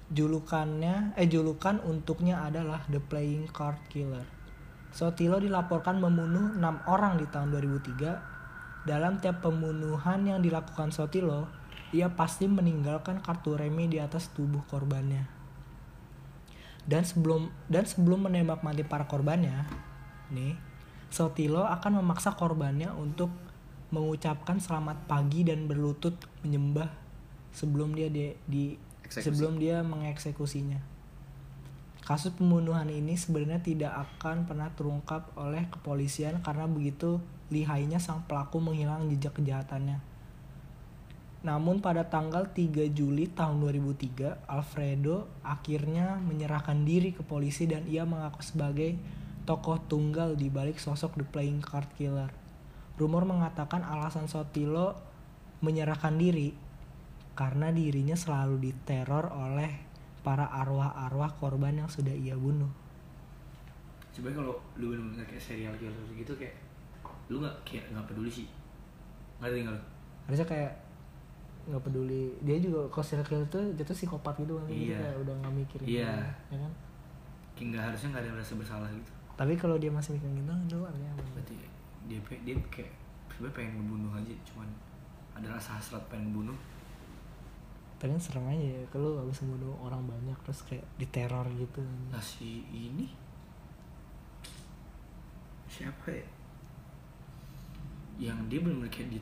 Julukannya, 0.06 1.18
eh 1.18 1.26
julukan 1.26 1.82
untuknya 1.82 2.46
adalah 2.46 2.86
The 2.86 3.02
Playing 3.02 3.50
Card 3.50 3.74
Killer. 3.90 4.22
Sotilo 4.94 5.42
dilaporkan 5.42 5.98
membunuh 5.98 6.54
6 6.54 6.62
orang 6.86 7.18
di 7.18 7.26
tahun 7.26 7.50
2003. 7.50 8.86
Dalam 8.86 9.18
tiap 9.18 9.42
pembunuhan 9.42 10.30
yang 10.30 10.38
dilakukan 10.38 10.94
Sotilo, 10.94 11.50
ia 11.90 12.06
pasti 12.06 12.46
meninggalkan 12.46 13.18
kartu 13.18 13.58
remi 13.58 13.90
di 13.90 13.98
atas 13.98 14.30
tubuh 14.30 14.62
korbannya. 14.70 15.26
Dan 16.86 17.02
sebelum 17.02 17.50
dan 17.66 17.82
sebelum 17.82 18.30
menembak 18.30 18.62
mati 18.62 18.86
para 18.86 19.10
korbannya, 19.10 19.66
nih, 20.30 20.67
Sotilo 21.08 21.64
akan 21.64 22.04
memaksa 22.04 22.36
korbannya 22.36 22.92
untuk 22.92 23.32
mengucapkan 23.88 24.60
selamat 24.60 25.08
pagi 25.08 25.48
dan 25.48 25.64
berlutut 25.64 26.14
menyembah 26.44 26.92
sebelum 27.56 27.96
dia 27.96 28.12
di, 28.12 28.36
di- 28.44 28.76
Eksekusi. 29.08 29.24
sebelum 29.24 29.56
dia 29.56 29.80
mengeksekusinya. 29.80 30.80
Kasus 32.04 32.32
pembunuhan 32.36 32.88
ini 32.88 33.16
sebenarnya 33.16 33.60
tidak 33.60 33.92
akan 33.92 34.48
pernah 34.48 34.68
terungkap 34.72 35.32
oleh 35.36 35.64
kepolisian 35.68 36.40
karena 36.40 36.64
begitu 36.68 37.20
lihainya 37.48 38.00
sang 38.00 38.24
pelaku 38.28 38.60
menghilang 38.60 39.08
jejak 39.08 39.36
kejahatannya. 39.40 40.00
Namun 41.44 41.80
pada 41.80 42.04
tanggal 42.08 42.50
3 42.50 42.90
Juli 42.92 43.30
tahun 43.30 43.62
2003, 43.62 44.44
Alfredo 44.50 45.30
akhirnya 45.40 46.18
menyerahkan 46.20 46.82
diri 46.82 47.14
ke 47.14 47.22
polisi 47.24 47.64
dan 47.64 47.86
ia 47.86 48.02
mengaku 48.02 48.42
sebagai 48.42 48.98
tokoh 49.48 49.80
tunggal 49.88 50.36
di 50.36 50.52
balik 50.52 50.76
sosok 50.76 51.16
The 51.16 51.24
Playing 51.24 51.64
Card 51.64 51.88
Killer. 51.96 52.28
Rumor 53.00 53.24
mengatakan 53.24 53.80
alasan 53.80 54.28
Sotilo 54.28 54.92
menyerahkan 55.64 56.20
diri 56.20 56.52
karena 57.32 57.72
dirinya 57.72 58.12
selalu 58.12 58.68
diteror 58.68 59.32
oleh 59.32 59.72
para 60.20 60.44
arwah-arwah 60.52 61.32
korban 61.40 61.80
yang 61.80 61.88
sudah 61.88 62.12
ia 62.12 62.36
bunuh. 62.36 62.68
Sebenarnya 64.12 64.44
kalau 64.44 64.54
lu 64.76 64.92
bener-bener 64.92 65.24
kayak 65.24 65.40
serial 65.40 65.72
killer 65.80 65.96
gitu 66.12 66.36
kayak 66.36 66.52
lu 67.32 67.40
nggak 67.40 67.56
kayak 67.64 67.88
nggak 67.88 68.04
peduli 68.04 68.28
sih. 68.28 68.46
Nggak 69.40 69.64
lu? 69.64 69.80
Harusnya 70.28 70.44
kayak 70.44 70.72
nggak 71.72 71.82
peduli 71.88 72.36
dia 72.44 72.60
juga 72.60 72.84
kalau 72.92 73.06
serial 73.06 73.24
killer 73.24 73.48
tuh 73.48 73.64
jatuh 73.80 73.96
psikopat 73.96 74.34
gitu 74.44 74.60
kan 74.60 74.68
Jadi 74.68 74.92
Iya. 74.92 74.98
kayak 75.00 75.16
udah 75.24 75.34
nggak 75.40 75.54
mikirin 75.56 75.86
Iya. 75.88 76.12
ya 76.52 76.56
kan 76.60 76.72
Kayak 77.56 77.66
nggak 77.72 77.84
harusnya 77.88 78.08
nggak 78.12 78.22
ada 78.28 78.30
rasa 78.36 78.52
bersalah 78.60 78.88
gitu. 78.92 79.12
Tapi 79.38 79.54
kalau 79.54 79.78
dia 79.78 79.88
masih 79.88 80.12
mikirin 80.12 80.34
gitu 80.36 80.50
itu 80.66 80.78
artinya 80.82 81.10
apa? 81.14 81.22
Berarti 81.32 81.54
dia 82.04 82.18
dia 82.42 82.56
kayak 82.68 82.90
sebenarnya 83.30 83.54
pengen 83.54 83.72
ngebunuh 83.78 84.12
aja, 84.12 84.34
cuman 84.44 84.68
ada 85.32 85.46
rasa 85.48 85.78
hasrat 85.78 86.02
pengen 86.08 86.34
bunuh. 86.34 86.58
tapi 87.96 88.10
kan 88.10 88.18
serem 88.20 88.46
aja 88.46 88.62
ya 88.74 88.82
kalau 88.88 89.18
habis 89.18 89.42
membunuh 89.42 89.74
orang 89.80 89.98
banyak 90.04 90.38
terus 90.42 90.62
kayak 90.62 90.86
diteror 90.94 91.42
gitu 91.52 91.82
Nah 92.10 92.18
si 92.18 92.62
ini 92.68 93.10
siapa 95.66 96.06
ya? 96.08 96.26
Yang 98.18 98.38
dia 98.48 98.58
bener-bener 98.58 98.86
kayak 98.88 99.10
di 99.10 99.18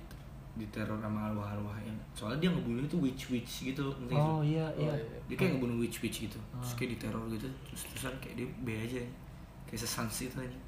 diteror 0.57 0.97
sama 0.97 1.29
arwah-arwah 1.29 1.77
yang 1.81 1.93
soalnya 2.13 2.41
dia 2.41 2.51
ngebunuh 2.51 2.81
itu 2.83 2.97
witch 2.97 3.29
witch 3.29 3.53
gitu 3.69 3.93
oh 3.93 4.09
iya 4.09 4.17
Oh, 4.17 4.41
iya 4.41 4.65
iya. 4.73 4.93
dia 5.25 5.37
kayak 5.37 5.57
ngebunuh 5.57 5.77
witch 5.81 6.01
witch 6.01 6.25
gitu 6.25 6.41
terus 6.41 6.73
Ah. 6.73 6.77
kayak 6.77 6.91
diteror 6.97 7.25
gitu 7.29 7.45
terus 7.65 7.81
terusan 7.93 8.17
kayak 8.21 8.35
dia 8.41 8.47
be 8.65 8.73
aja 8.73 9.01
kayak 9.67 9.81
sesans 9.81 10.15
gitu 10.17 10.37
aja. 10.37 10.59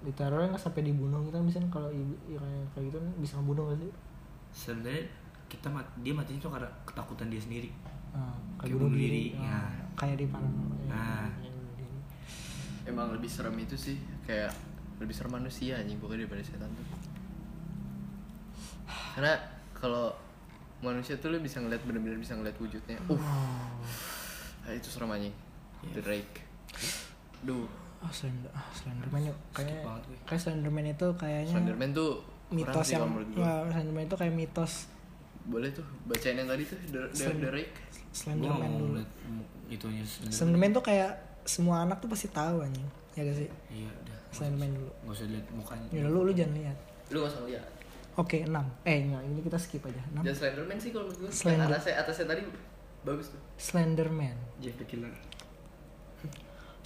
Diterornya 0.00 0.50
nggak 0.50 0.62
sampai 0.62 0.82
dibunuh 0.82 1.20
gitu 1.22 1.34
kan 1.34 1.44
misalnya 1.44 1.68
kalau 1.68 1.88
kayak- 1.88 2.68
kayak 2.72 2.84
gitu 2.88 2.96
kan 2.96 3.10
bisa 3.16 3.32
ngebunuh 3.36 3.64
gak 3.68 3.78
sih? 3.78 3.90
Sebenarnya 4.50 5.04
kita 5.46 5.68
mat- 5.68 5.94
dia 5.98 6.12
matinya 6.12 6.40
tuh 6.40 6.50
karena 6.50 6.70
ketakutan 6.84 7.28
dia 7.28 7.38
sendiri. 7.38 7.70
Ah, 8.10 8.34
Kayak 8.56 8.74
bunuh 8.76 8.90
diri, 8.92 9.36
Ah, 9.36 9.70
ya. 9.70 9.84
kayak 9.94 10.16
di 10.16 10.26
paranormal 10.26 10.78
ya, 10.80 10.88
Nah. 10.88 11.28
diri. 11.38 11.48
emang 12.82 13.12
lebih 13.12 13.28
serem 13.28 13.54
itu 13.54 13.76
sih 13.76 13.94
kayak 14.24 14.50
lebih 14.98 15.12
serem 15.12 15.30
manusia 15.30 15.78
anjing 15.78 15.96
pokoknya 15.96 16.24
daripada 16.24 16.42
setan 16.42 16.70
tuh. 16.70 16.86
Karena 19.14 19.34
kalau 19.70 20.10
manusia 20.80 21.14
tuh 21.16 21.30
lu 21.30 21.38
bisa 21.38 21.60
ngeliat 21.60 21.84
bener-bener 21.84 22.16
bisa 22.16 22.34
ngeliat 22.34 22.56
wujudnya. 22.56 22.96
Uh 23.06 23.20
ah, 24.60 24.72
itu 24.72 24.88
serem 24.88 25.08
anjing. 25.08 25.34
The 25.92 26.02
rake. 26.02 26.42
Duh 27.42 27.68
Ah, 28.00 28.08
Slender, 28.08 28.48
ah, 28.50 28.64
Slenderman 28.72 29.22
yuk. 29.22 29.36
Kayak, 29.52 29.84
kayak 30.24 30.40
Slenderman 30.40 30.86
itu 30.86 31.06
kayaknya 31.14 31.52
Slenderman 31.52 31.90
tuh 31.92 32.10
mitos 32.48 32.80
sih 32.82 32.96
yang. 32.96 33.12
Wah, 33.36 33.68
Slenderman 33.68 34.04
itu 34.04 34.16
kayak 34.16 34.34
mitos 34.34 34.72
boleh 35.42 35.68
tuh 35.68 35.84
bacain 36.04 36.36
yang 36.36 36.46
tadi 36.46 36.62
tuh 36.62 36.76
the, 36.86 37.00
the, 37.02 37.16
Slend- 37.16 37.40
the 37.42 37.64
Slenderman 38.10 38.70
dulu. 38.74 39.00
itunya 39.68 40.00
Slenderman. 40.02 40.32
Slenderman 40.32 40.70
tuh 40.72 40.82
kayak 40.82 41.10
semua 41.42 41.82
anak 41.82 41.98
tuh 41.98 42.08
pasti 42.08 42.28
tahu 42.28 42.60
anjing. 42.60 42.88
Ya 43.12 43.22
gak 43.22 43.36
sih? 43.36 43.48
iya 43.68 43.90
udah 43.90 44.18
Slenderman 44.30 44.70
dulu. 44.72 44.90
nggak 45.02 45.14
usah 45.14 45.26
lihat 45.26 45.46
mukanya 45.50 45.86
Ya 45.90 46.02
lu 46.04 46.20
lu 46.22 46.32
jangan 46.32 46.54
lihat. 46.54 46.78
lu 47.08 47.16
gak 47.18 47.30
usah 47.30 47.44
lihat 47.44 47.64
Oke, 48.16 48.42
6. 48.42 48.52
Eh, 48.84 48.98
enggak, 49.02 49.22
ini 49.22 49.40
kita 49.40 49.56
skip 49.56 49.82
aja. 49.82 50.02
6. 50.10 50.20
dan 50.20 50.34
Slenderman 50.34 50.76
sih 50.76 50.90
kalau 50.90 51.06
menurut 51.06 51.20
gue 51.20 51.30
Slender- 51.30 51.68
atasnya 51.68 51.94
atasnya 51.98 52.26
tadi 52.28 52.42
bagus 53.00 53.26
tuh 53.28 53.40
Slenderman. 53.56 54.36
Jeff 54.58 54.76
the 54.76 54.86
Killer 54.86 55.12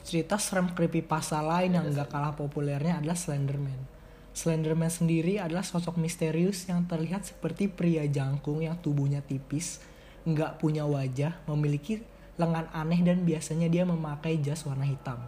Cerita 0.04 0.36
serem 0.36 0.68
creepypasta 0.68 1.40
lain 1.40 1.80
yang 1.80 1.88
gak 1.88 2.12
kalah 2.12 2.36
populernya 2.36 3.00
adalah 3.00 3.16
Slenderman. 3.16 3.88
Slenderman 4.36 4.92
sendiri 4.92 5.40
adalah 5.40 5.64
sosok 5.64 5.96
misterius 5.96 6.68
yang 6.68 6.84
terlihat 6.84 7.24
seperti 7.24 7.72
pria 7.72 8.04
jangkung 8.04 8.60
yang 8.60 8.76
tubuhnya 8.84 9.24
tipis, 9.24 9.80
nggak 10.28 10.60
punya 10.60 10.84
wajah, 10.84 11.40
memiliki 11.48 12.04
lengan 12.36 12.68
aneh 12.74 13.00
dan 13.00 13.22
biasanya 13.22 13.70
dia 13.70 13.86
memakai 13.88 14.42
jas 14.44 14.66
warna 14.68 14.84
hitam. 14.84 15.22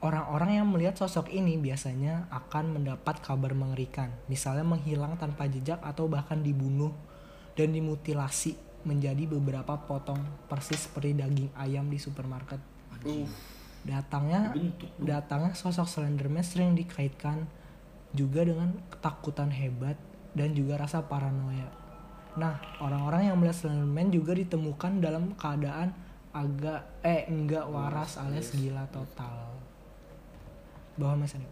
Orang-orang 0.00 0.58
yang 0.58 0.66
melihat 0.66 0.96
sosok 0.96 1.28
ini 1.28 1.60
biasanya 1.60 2.26
akan 2.32 2.80
mendapat 2.80 3.20
kabar 3.20 3.54
mengerikan, 3.54 4.10
misalnya 4.32 4.64
menghilang 4.64 5.14
tanpa 5.20 5.44
jejak 5.46 5.78
atau 5.84 6.10
bahkan 6.10 6.42
dibunuh 6.42 6.90
dan 7.54 7.70
dimutilasi 7.70 8.56
menjadi 8.82 9.28
beberapa 9.30 9.76
potong 9.84 10.24
persis 10.48 10.90
seperti 10.90 11.18
daging 11.18 11.50
ayam 11.52 11.86
di 11.92 12.00
supermarket. 12.00 12.77
Uh 13.04 13.28
Datangnya 13.88 14.52
Bentuk, 14.52 14.90
datangnya 15.00 15.56
sosok 15.56 15.88
Slenderman 15.88 16.44
sering 16.44 16.76
dikaitkan 16.76 17.48
juga 18.12 18.44
dengan 18.44 18.74
ketakutan 18.92 19.48
hebat 19.48 19.96
dan 20.36 20.52
juga 20.52 20.76
rasa 20.76 21.06
paranoia. 21.06 21.72
Nah, 22.36 22.60
orang-orang 22.84 23.32
yang 23.32 23.36
melihat 23.40 23.64
Slenderman 23.64 24.12
juga 24.12 24.36
ditemukan 24.36 25.00
dalam 25.00 25.32
keadaan 25.40 25.94
agak 26.36 27.00
eh 27.00 27.24
enggak 27.32 27.64
waras 27.70 28.20
alias 28.20 28.52
gila 28.52 28.84
total. 28.92 29.56
Mas 30.98 31.32
ini. 31.38 31.48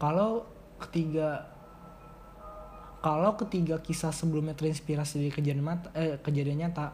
Kalau 0.00 0.46
ketiga 0.80 1.44
kalau 3.00 3.32
ketiga 3.36 3.80
kisah 3.80 4.12
sebelumnya 4.12 4.52
terinspirasi 4.52 5.24
dari 5.24 5.32
kejadian 5.32 5.64
mata, 5.64 5.88
eh, 5.96 6.20
kejadian 6.20 6.68
nyata, 6.68 6.92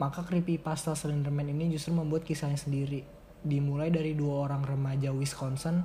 maka 0.00 0.24
creepypasta 0.24 0.96
Slenderman 0.96 1.52
ini 1.52 1.68
justru 1.76 1.92
membuat 1.92 2.24
kisahnya 2.24 2.56
sendiri. 2.56 3.04
Dimulai 3.44 3.92
dari 3.92 4.16
dua 4.16 4.48
orang 4.48 4.64
remaja 4.64 5.12
Wisconsin 5.12 5.84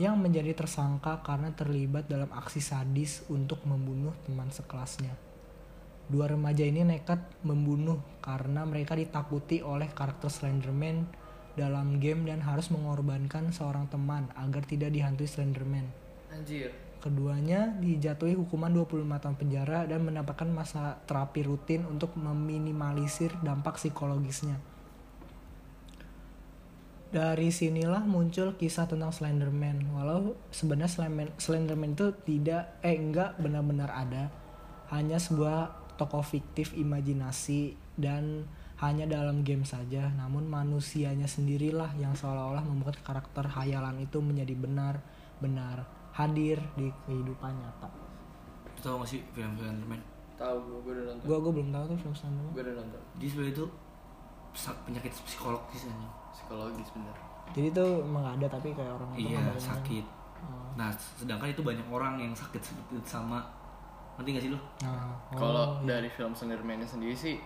yang 0.00 0.16
menjadi 0.16 0.56
tersangka 0.56 1.20
karena 1.20 1.52
terlibat 1.52 2.08
dalam 2.08 2.32
aksi 2.32 2.64
sadis 2.64 3.20
untuk 3.28 3.60
membunuh 3.68 4.16
teman 4.24 4.48
sekelasnya. 4.48 5.12
Dua 6.08 6.24
remaja 6.26 6.64
ini 6.64 6.82
nekat 6.88 7.20
membunuh 7.44 8.00
karena 8.24 8.64
mereka 8.64 8.96
ditakuti 8.96 9.60
oleh 9.60 9.92
karakter 9.92 10.32
Slenderman 10.32 11.04
dalam 11.52 12.00
game 12.00 12.24
dan 12.32 12.40
harus 12.40 12.72
mengorbankan 12.72 13.52
seorang 13.52 13.92
teman 13.92 14.32
agar 14.40 14.64
tidak 14.64 14.88
dihantui 14.90 15.28
Slenderman. 15.28 15.84
Anjir. 16.32 16.72
Keduanya 17.00 17.80
dijatuhi 17.80 18.36
hukuman 18.36 18.68
25 18.68 19.08
tahun 19.08 19.36
penjara 19.40 19.88
dan 19.88 20.04
mendapatkan 20.04 20.44
masa 20.52 21.00
terapi 21.08 21.48
rutin 21.48 21.88
untuk 21.88 22.12
meminimalisir 22.20 23.32
dampak 23.40 23.80
psikologisnya. 23.80 24.60
Dari 27.10 27.48
sinilah 27.50 28.04
muncul 28.04 28.54
kisah 28.54 28.84
tentang 28.84 29.10
Slenderman. 29.16 29.96
Walau 29.96 30.36
sebenarnya 30.52 30.92
Slenderman, 30.92 31.32
Slenderman 31.40 31.96
itu 31.96 32.12
tidak 32.22 32.76
eh 32.84 32.94
enggak 32.94 33.34
benar-benar 33.40 33.90
ada, 33.90 34.28
hanya 34.92 35.16
sebuah 35.16 35.96
tokoh 35.96 36.22
fiktif 36.22 36.76
imajinasi 36.76 37.80
dan 37.96 38.44
hanya 38.84 39.08
dalam 39.08 39.40
game 39.40 39.64
saja. 39.64 40.12
Namun 40.20 40.46
manusianya 40.52 41.26
sendirilah 41.26 41.96
yang 41.96 42.12
seolah-olah 42.12 42.62
membuat 42.62 43.00
karakter 43.00 43.48
hayalan 43.56 44.04
itu 44.04 44.20
menjadi 44.20 44.52
benar-benar 44.52 45.99
hadir 46.20 46.58
di 46.76 46.92
kehidupan 47.08 47.52
nyata. 47.56 47.88
Tau 48.80 49.00
gak 49.00 49.08
sih 49.08 49.20
film 49.32 49.52
Slenderman? 49.56 50.00
Tahu 50.40 50.56
gue, 50.56 50.76
gue 50.84 50.92
udah 50.96 51.04
nonton. 51.12 51.24
Gua 51.28 51.38
gua 51.40 51.52
belum 51.52 51.68
tahu 51.68 51.84
tuh 51.92 51.98
film 52.00 52.14
Slenderman. 52.16 52.52
Gue 52.52 52.62
udah 52.64 52.74
nonton. 52.80 53.02
Jadi 53.16 53.26
sebenarnya 53.28 53.54
itu 53.56 53.66
penyakit 54.88 55.12
psikologis 55.24 55.82
aja. 55.88 56.08
Psikologis 56.32 56.88
bener. 56.96 57.16
Jadi 57.50 57.66
itu 57.74 57.84
emang 58.04 58.24
ada 58.38 58.46
tapi 58.46 58.68
kayak 58.72 58.92
orang 58.94 59.10
itu 59.16 59.34
Iya 59.34 59.42
sakit. 59.58 60.04
Oh. 60.40 60.72
Nah 60.78 60.88
sedangkan 60.96 61.50
itu 61.52 61.62
banyak 61.62 61.86
orang 61.90 62.14
yang 62.16 62.32
sakit 62.32 62.62
seperti 62.62 62.96
itu 62.96 63.08
sama 63.08 63.42
ngerti 64.16 64.30
gak 64.36 64.44
sih 64.44 64.52
lo? 64.52 64.60
Nah, 64.84 65.16
oh, 65.32 65.36
Kalau 65.36 65.64
iya. 65.80 65.96
dari 65.96 66.08
film 66.12 66.32
Slenderman 66.36 66.84
sendiri 66.84 67.16
sih 67.16 67.40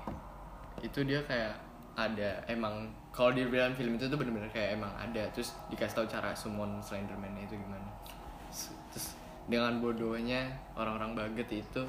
itu 0.82 1.00
dia 1.06 1.22
kayak 1.22 1.54
ada 1.94 2.42
emang 2.50 2.90
kalau 3.14 3.30
di 3.30 3.46
dalam 3.46 3.70
film 3.78 3.94
itu 3.94 4.10
tuh 4.10 4.18
bener-bener 4.18 4.50
kayak 4.50 4.74
emang 4.74 4.90
ada 4.98 5.22
terus 5.30 5.54
dikasih 5.70 6.02
tahu 6.02 6.06
cara 6.10 6.34
summon 6.34 6.82
Slenderman 6.82 7.30
itu 7.38 7.54
gimana. 7.54 7.86
Dengan 9.44 9.78
bodohnya 9.78 10.40
orang-orang 10.72 11.12
baget 11.14 11.60
itu 11.60 11.82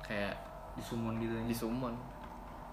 kayak 0.00 0.34
Disummon 0.72 1.18
gitu 1.18 1.34
aja. 1.34 1.44
disummon 1.44 1.94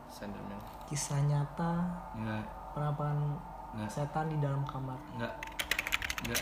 Slenderman. 0.07 0.61
kisah 0.85 1.17
nyata 1.25 1.81
Enggak, 2.13 2.45
penampakan 2.71 3.33
Nggak. 3.73 3.89
setan 3.89 4.29
di 4.29 4.37
dalam 4.37 4.61
kamar. 4.63 4.93
enggak, 5.11 5.33
enggak, 6.21 6.41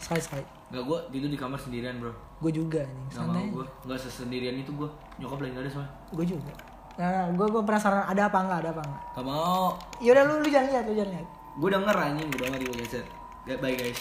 Sekali 0.00 0.20
sekali. 0.20 0.44
enggak 0.72 0.82
gue 0.82 0.98
tidur 1.12 1.28
di 1.28 1.36
kamar 1.36 1.60
sendirian 1.60 2.00
bro. 2.00 2.10
Gue 2.40 2.50
juga 2.50 2.80
nih, 2.82 3.04
Gak 3.12 3.28
mau 3.28 3.44
gue, 3.54 3.66
enggak 3.84 4.00
sesendirian 4.00 4.56
itu 4.56 4.72
gue. 4.72 4.88
Nyokap 5.20 5.38
lagi 5.38 5.52
gak 5.52 5.62
ada 5.62 5.70
soalnya. 5.70 5.92
Gue 6.10 6.24
juga. 6.24 6.52
Nah, 6.94 7.26
gue 7.28 7.46
gue 7.46 7.62
penasaran 7.62 8.02
ada 8.02 8.22
apa 8.24 8.38
enggak, 8.40 8.58
ada 8.64 8.70
apa 8.72 8.82
enggak. 8.82 9.02
Gak 9.12 9.26
mau. 9.28 9.64
Yaudah 10.00 10.22
lu 10.24 10.34
lu 10.40 10.48
jangan 10.48 10.68
lihat, 10.72 10.84
lu 10.88 10.94
jangan 10.96 11.12
lihat. 11.12 11.28
Gue 11.54 11.68
denger 11.70 11.96
anjing, 12.00 12.26
gue 12.26 12.40
denger 12.40 12.58
di. 12.58 13.04
Gak 13.44 13.58
bye 13.60 13.76
guys. 13.76 14.00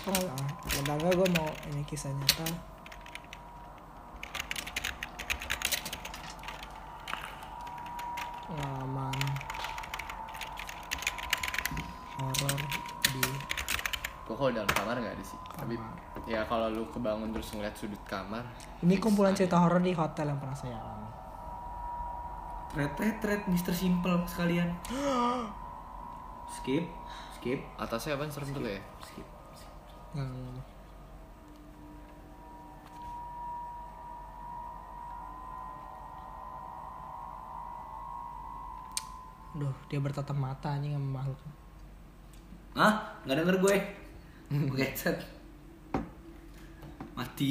Oh, 0.00 0.16
ah. 0.16 0.48
bentar 0.64 0.96
gue 0.96 1.28
mau 1.36 1.44
ini 1.68 1.84
kisah 1.84 2.08
nyata. 2.08 2.48
Pengalaman 8.48 9.18
horor 12.16 12.60
di 13.12 13.20
Gue 14.24 14.34
kalau 14.40 14.52
dalam 14.56 14.70
kamar 14.72 14.96
nggak 15.04 15.14
ada 15.20 15.24
sih. 15.24 15.36
Tapi 15.60 15.76
ya 16.24 16.48
kalau 16.48 16.72
lu 16.72 16.88
kebangun 16.88 17.36
terus 17.36 17.52
ngeliat 17.52 17.76
sudut 17.76 18.00
kamar, 18.08 18.40
ini 18.80 18.96
kumpulan 18.96 19.36
cerita 19.36 19.60
horor 19.60 19.84
di 19.84 19.92
hotel 19.92 20.32
yang 20.32 20.40
pernah 20.40 20.56
saya 20.56 20.80
alami. 20.80 21.10
Red, 22.72 22.96
red, 22.96 23.18
red, 23.20 23.42
Mr. 23.52 23.76
Simple 23.76 24.24
sekalian. 24.24 24.72
skip, 26.56 26.88
skip, 27.36 27.60
atasnya 27.76 28.16
apa 28.16 28.32
serem 28.32 28.48
tuh 28.56 28.64
ya? 28.64 28.80
skip. 29.04 29.39
Hmm. 30.10 30.58
Duh, 39.54 39.74
dia 39.90 39.98
bertatap 39.98 40.34
mata 40.34 40.74
anjing 40.74 40.94
sama 40.94 41.22
makhluk. 41.22 41.40
Hah? 42.74 42.94
Gak 43.26 43.36
denger 43.38 43.56
gue. 43.58 43.76
Gue 44.50 44.78
headset. 44.82 45.18
Mati. 47.14 47.46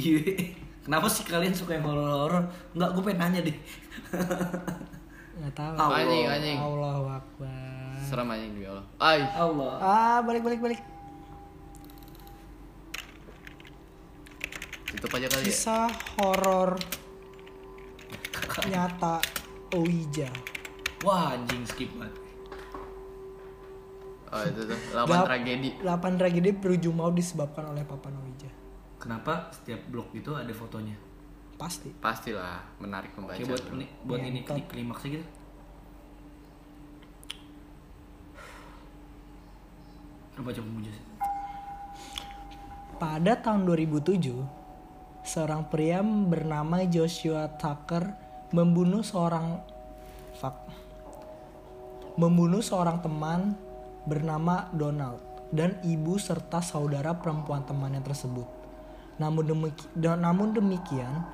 Kenapa 0.83 1.07
sih 1.11 1.23
kalian 1.27 1.55
suka 1.55 1.75
yang 1.79 1.85
horor-horor? 1.87 2.47
Enggak, 2.75 2.89
gue 2.95 3.03
pengen 3.03 3.19
nanya 3.19 3.39
deh. 3.45 3.57
Nggak 5.39 5.53
tahu. 5.55 5.73
Allah. 5.75 5.99
Anjing, 6.03 6.25
anjing. 6.27 6.57
Allahu 6.59 7.05
Akbar. 7.07 7.95
Serem 8.03 8.27
anjing 8.31 8.51
demi 8.55 8.67
Allah. 8.67 8.85
Ay, 8.99 9.19
Allah. 9.35 9.73
Ah, 9.79 10.19
balik 10.23 10.43
balik 10.43 10.59
balik. 10.59 10.79
Tutup 14.89 15.11
aja 15.17 15.27
kali 15.29 15.43
ya. 15.45 15.47
Kisah 15.53 15.87
horor 16.17 16.71
nyata 18.69 19.21
Ouija. 19.77 20.29
Wah, 21.05 21.37
anjing 21.37 21.63
skip 21.63 21.89
banget. 21.95 22.15
Oh 24.29 24.45
itu 24.45 24.61
tuh, 24.61 24.79
8 24.93 25.09
Dap- 25.09 25.25
tragedi. 25.25 25.69
8 25.81 26.19
tragedi 26.21 26.49
berujung 26.53 26.95
maut 26.97 27.15
disebabkan 27.17 27.73
oleh 27.73 27.81
papan 27.85 28.13
Ouija. 28.21 28.49
Kenapa 28.99 29.49
setiap 29.49 29.79
blog 29.89 30.11
itu 30.13 30.35
ada 30.35 30.51
fotonya? 30.53 30.93
Pasti. 31.57 31.89
Pastilah 31.97 32.61
menarik 32.77 33.15
membaca. 33.17 33.35
Kayak 33.39 33.49
buat 33.49 33.63
ini, 33.73 33.85
buat 34.05 34.21
ini 34.21 34.39
klimaksnya 34.45 35.09
gitu. 35.17 35.27
Baca 40.39 40.61
pemuja 40.63 40.87
sih. 40.87 41.03
Pada 42.95 43.33
tahun 43.35 43.67
2007, 43.67 44.58
seorang 45.23 45.67
pria 45.67 46.01
bernama 46.01 46.83
Joshua 46.87 47.51
Tucker 47.59 48.15
membunuh 48.49 49.05
seorang 49.05 49.61
fuck, 50.37 50.65
membunuh 52.17 52.63
seorang 52.63 53.03
teman 53.03 53.53
bernama 54.07 54.71
Donald 54.73 55.21
dan 55.53 55.77
ibu 55.85 56.17
serta 56.17 56.61
saudara 56.61 57.17
perempuan 57.17 57.65
temannya 57.65 58.01
tersebut. 58.01 58.47
Namun 59.19 59.43
demiki- 59.45 59.89
namun 59.99 60.55
demikian, 60.55 61.25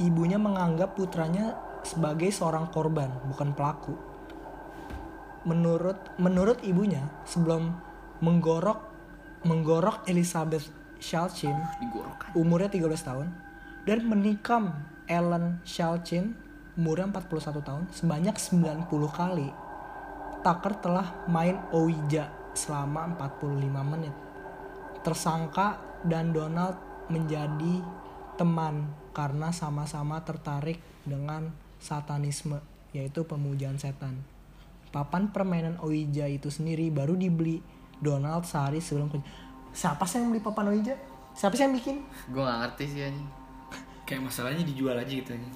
ibunya 0.00 0.40
menganggap 0.40 0.96
putranya 0.96 1.54
sebagai 1.84 2.32
seorang 2.32 2.72
korban, 2.72 3.12
bukan 3.28 3.52
pelaku. 3.52 3.94
Menurut 5.44 6.00
menurut 6.16 6.64
ibunya, 6.64 7.04
sebelum 7.28 7.76
menggorok 8.24 8.80
menggorok 9.44 10.08
Elizabeth 10.08 10.72
Shalchin 11.04 11.52
umurnya 12.32 12.72
13 12.72 12.88
tahun 13.04 13.28
dan 13.84 14.00
menikam 14.08 14.72
Ellen 15.04 15.60
Shalchin 15.68 16.32
umurnya 16.80 17.12
41 17.12 17.60
tahun 17.60 17.84
sebanyak 17.92 18.36
90 18.40 18.88
kali. 19.12 19.52
Tucker 20.40 20.72
telah 20.80 21.12
main 21.28 21.60
Ouija 21.76 22.32
selama 22.56 23.12
45 23.20 23.92
menit. 23.92 24.14
Tersangka 25.04 25.76
dan 26.08 26.32
Donald 26.32 26.80
menjadi 27.12 27.84
teman 28.40 28.88
karena 29.12 29.52
sama-sama 29.52 30.24
tertarik 30.24 30.80
dengan 31.04 31.52
satanisme 31.84 32.64
yaitu 32.96 33.28
pemujaan 33.28 33.76
setan. 33.76 34.24
Papan 34.88 35.28
permainan 35.28 35.76
Ouija 35.84 36.24
itu 36.30 36.48
sendiri 36.48 36.88
baru 36.88 37.12
dibeli 37.12 37.60
Donald 38.00 38.48
sehari 38.48 38.80
sebelum 38.80 39.12
ke... 39.12 39.20
Siapa 39.74 40.06
sih 40.06 40.22
yang 40.22 40.30
beli 40.30 40.38
papan 40.38 40.70
Ouija? 40.70 40.94
Siapa 41.34 41.58
sih 41.58 41.66
yang 41.66 41.74
bikin? 41.74 42.06
Gue 42.30 42.46
gak 42.46 42.58
ngerti 42.62 42.84
sih 42.94 43.00
anjing. 43.02 43.26
Kayak 44.06 44.30
masalahnya 44.30 44.62
dijual 44.62 44.94
aja 44.94 45.10
gitu 45.10 45.34
aja. 45.34 45.50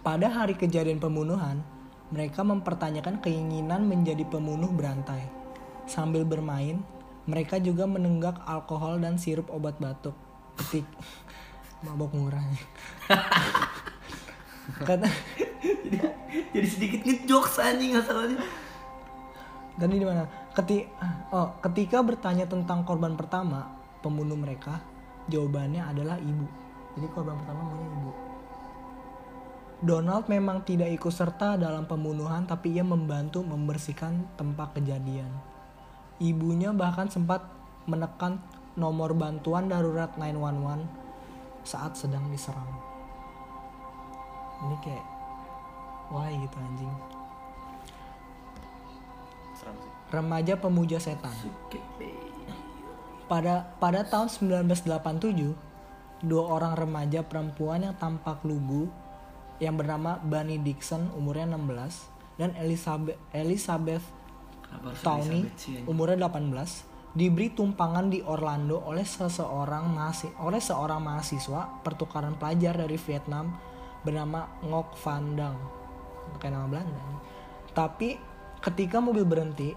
Pada 0.00 0.32
hari 0.32 0.56
kejadian 0.56 0.96
pembunuhan, 0.96 1.60
mereka 2.08 2.40
mempertanyakan 2.40 3.20
keinginan 3.20 3.84
menjadi 3.84 4.24
pembunuh 4.24 4.72
berantai. 4.72 5.28
Sambil 5.84 6.24
bermain, 6.24 6.80
mereka 7.28 7.60
juga 7.60 7.84
menenggak 7.84 8.40
alkohol 8.48 8.96
dan 9.02 9.20
sirup 9.20 9.52
obat 9.52 9.76
batuk. 9.76 10.16
ketik 10.56 10.88
mabok 11.84 12.16
murah 12.16 12.40
kata 14.88 15.04
Jadi 16.56 16.64
sedikit 16.64 17.04
ngejokes 17.04 17.60
anjing 17.60 17.92
masalahnya. 17.92 18.40
tadi 19.76 20.00
di 20.00 20.06
mana 20.08 20.24
Keti 20.56 20.88
oh, 21.36 21.52
ketika 21.60 22.00
bertanya 22.00 22.48
tentang 22.48 22.80
korban 22.88 23.12
pertama 23.12 23.76
pembunuh 24.00 24.40
mereka 24.40 24.80
jawabannya 25.28 25.84
adalah 25.84 26.16
ibu. 26.16 26.48
Jadi 26.96 27.06
korban 27.12 27.36
pertama 27.36 27.60
namanya 27.68 27.92
ibu. 27.92 28.12
Donald 29.84 30.24
memang 30.32 30.64
tidak 30.64 30.88
ikut 30.96 31.12
serta 31.12 31.60
dalam 31.60 31.84
pembunuhan 31.84 32.48
tapi 32.48 32.72
ia 32.72 32.80
membantu 32.80 33.44
membersihkan 33.44 34.24
tempat 34.40 34.72
kejadian. 34.80 35.28
Ibunya 36.16 36.72
bahkan 36.72 37.12
sempat 37.12 37.44
menekan 37.84 38.40
nomor 38.80 39.12
bantuan 39.12 39.68
darurat 39.68 40.08
911 40.16 40.88
saat 41.68 41.92
sedang 41.92 42.24
diserang. 42.32 42.72
Ini 44.64 44.76
kayak 44.80 45.06
why 46.08 46.32
gitu 46.32 46.56
anjing. 46.56 47.15
Remaja 50.10 50.54
pemuja 50.58 51.02
setan. 51.02 51.34
Pada 53.26 53.74
pada 53.82 54.06
tahun 54.06 54.30
1987 54.30 56.22
dua 56.24 56.44
orang 56.46 56.78
remaja 56.78 57.26
perempuan 57.26 57.84
yang 57.84 57.96
tampak 57.98 58.40
lugu 58.46 58.88
yang 59.58 59.74
bernama 59.76 60.20
Bunny 60.20 60.60
Dixon 60.60 61.10
umurnya 61.16 61.48
16 61.56 62.40
dan 62.40 62.50
Elizabeth 62.60 63.18
Elizabeth 63.32 64.04
Tawny 65.00 65.48
umurnya 65.88 66.28
18 66.28 67.16
diberi 67.16 67.48
tumpangan 67.48 68.12
di 68.12 68.20
Orlando 68.20 68.84
oleh 68.84 69.04
seseorang 69.04 69.88
masih 69.88 70.28
oleh 70.36 70.60
seorang 70.60 71.00
mahasiswa 71.00 71.80
pertukaran 71.80 72.36
pelajar 72.36 72.76
dari 72.76 73.00
Vietnam 73.00 73.56
bernama 74.04 74.60
Ngoc 74.60 75.00
Van 75.00 75.24
Dang. 75.32 75.58
Kayak 76.36 76.52
nama 76.60 76.66
Belanda. 76.68 77.02
Tapi 77.72 78.20
ketika 78.60 79.00
mobil 79.00 79.24
berhenti 79.24 79.72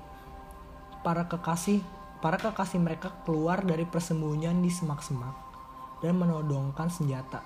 para 1.04 1.26
kekasih 1.28 1.80
para 2.20 2.36
kekasih 2.36 2.80
mereka 2.84 3.12
keluar 3.24 3.64
dari 3.64 3.88
persembunyian 3.88 4.60
di 4.60 4.68
semak-semak 4.68 5.36
dan 6.04 6.20
menodongkan 6.20 6.92
senjata 6.92 7.40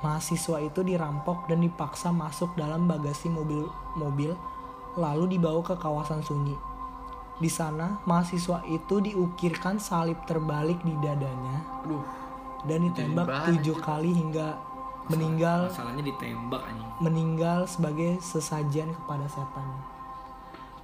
mahasiswa 0.00 0.60
itu 0.60 0.80
dirampok 0.84 1.48
dan 1.48 1.64
dipaksa 1.64 2.12
masuk 2.12 2.52
dalam 2.56 2.88
bagasi 2.88 3.28
mobil 3.32 3.68
mobil 3.96 4.32
lalu 4.96 5.36
dibawa 5.36 5.60
ke 5.64 5.76
kawasan 5.76 6.20
sunyi 6.24 6.56
di 7.36 7.52
sana 7.52 8.00
mahasiswa 8.08 8.64
itu 8.64 9.00
diukirkan 9.04 9.76
salib 9.76 10.16
terbalik 10.24 10.80
di 10.80 10.96
dadanya 11.04 11.84
Aduh. 11.84 12.04
dan 12.64 12.80
ditembak 12.88 13.28
tujuh 13.52 13.76
kali 13.84 14.08
hingga 14.16 14.56
meninggal 15.06 15.70
Masalahnya 15.70 16.02
ditembak 16.02 16.62
anjing. 16.66 16.90
meninggal 16.98 17.58
sebagai 17.68 18.18
sesajian 18.18 18.90
kepada 18.90 19.26
setan. 19.30 19.68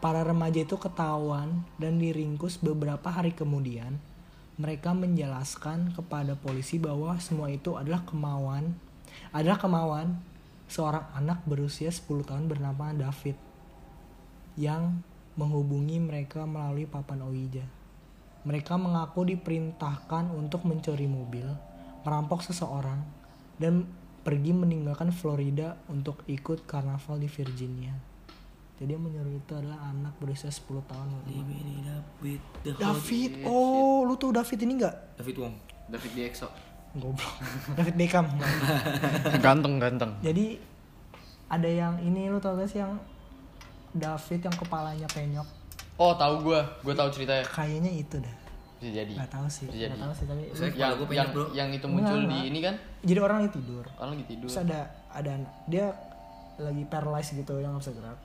Para 0.02 0.26
remaja 0.26 0.66
itu 0.66 0.74
ketahuan 0.74 1.62
dan 1.78 2.02
diringkus 2.02 2.58
beberapa 2.58 3.06
hari 3.06 3.30
kemudian. 3.30 4.02
Mereka 4.58 4.90
menjelaskan 4.98 5.94
kepada 5.94 6.34
polisi 6.34 6.82
bahwa 6.82 7.14
semua 7.22 7.46
itu 7.54 7.78
adalah 7.78 8.02
kemauan 8.02 8.74
adalah 9.30 9.60
kemauan 9.60 10.18
seorang 10.66 11.04
anak 11.14 11.44
berusia 11.46 11.92
10 11.92 12.26
tahun 12.26 12.50
bernama 12.50 12.90
David 12.96 13.36
yang 14.56 15.00
menghubungi 15.36 16.00
mereka 16.00 16.44
melalui 16.44 16.84
papan 16.84 17.24
Ouija. 17.24 17.64
Mereka 18.42 18.74
mengaku 18.74 19.22
diperintahkan 19.22 20.34
untuk 20.34 20.66
mencuri 20.66 21.06
mobil, 21.06 21.46
merampok 22.02 22.42
seseorang, 22.42 23.00
dan 23.56 23.86
pergi 24.26 24.50
meninggalkan 24.50 25.14
Florida 25.14 25.78
untuk 25.86 26.26
ikut 26.26 26.66
karnaval 26.66 27.22
di 27.22 27.30
Virginia. 27.30 28.11
Jadi 28.82 28.90
yang 28.90 29.04
menyuruh 29.06 29.30
itu 29.32 29.52
adalah 29.54 29.78
anak 29.86 30.10
berusia 30.18 30.50
10 30.50 30.58
tahun. 30.82 31.06
Dibini 31.22 31.86
David 31.86 32.40
the 32.66 32.70
Hot. 32.74 32.82
David, 32.82 33.30
oh 33.46 34.02
lu 34.02 34.18
tuh 34.18 34.34
David 34.34 34.58
ini 34.58 34.72
nggak? 34.74 35.22
David 35.22 35.36
Wong. 35.38 35.54
David 35.86 36.10
di 36.10 36.22
EXO. 36.26 36.48
Goblok. 36.92 37.34
David 37.78 37.94
Beckham. 37.94 38.26
ganteng 39.44 39.78
ganteng. 39.78 40.10
Jadi 40.18 40.58
ada 41.46 41.68
yang 41.70 41.94
ini 42.02 42.26
lu 42.26 42.36
tau 42.36 42.58
gak 42.58 42.66
sih 42.66 42.82
yang 42.82 42.98
David 43.94 44.40
yang 44.42 44.56
kepalanya 44.58 45.06
penyok? 45.06 45.46
Oh 45.94 46.18
tahu 46.18 46.50
gue, 46.50 46.60
gue 46.82 46.94
tahu 46.96 47.08
ceritanya. 47.14 47.46
Kayaknya 47.46 47.92
itu 47.94 48.18
dah. 48.18 48.34
Bisa 48.82 48.90
jadi. 48.98 49.12
Nggak 49.14 49.30
tahu 49.30 49.46
sih. 49.46 49.64
Bisa 49.68 49.78
Nggak 49.78 49.86
jadi. 49.86 50.02
tahu 50.02 50.12
sih 50.12 50.24
tapi. 50.26 50.42
Saya 50.58 50.70
Yang 50.74 50.92
gue 50.92 51.06
penyok 51.06 51.14
yang 51.14 51.28
bro. 51.30 51.44
yang 51.54 51.68
itu 51.70 51.86
muncul 51.86 52.02
Enggak, 52.10 52.18
di 52.18 52.26
enggak. 52.34 52.50
ini 52.50 52.58
kan? 52.58 52.74
Jadi 53.06 53.18
orang 53.22 53.36
lagi 53.38 53.50
tidur. 53.54 53.84
Orang 53.94 54.10
lagi 54.10 54.24
tidur. 54.26 54.48
Terus 54.50 54.58
ada 54.58 54.80
ada 55.06 55.32
dia 55.70 55.86
lagi 56.58 56.82
paralyzed 56.84 57.32
gitu 57.32 57.54
yang 57.62 57.78
nggak 57.78 57.84
bisa 57.86 57.94
gerak. 57.94 58.18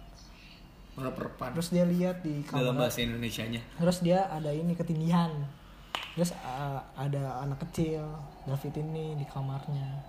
Perpan. 0.98 1.54
Terus 1.54 1.70
dia 1.70 1.86
lihat 1.86 2.26
di 2.26 2.42
Dalam 2.42 2.74
kamar. 2.74 2.90
bahasa 2.90 3.06
Indonesianya. 3.06 3.62
Terus 3.78 3.98
dia 4.02 4.26
ada 4.26 4.50
ini 4.50 4.74
ketindihan. 4.74 5.30
Terus 6.18 6.34
uh, 6.34 6.82
ada 6.98 7.46
anak 7.46 7.62
kecil 7.70 8.02
David 8.50 8.82
ini 8.82 9.14
di 9.14 9.26
kamarnya. 9.30 10.02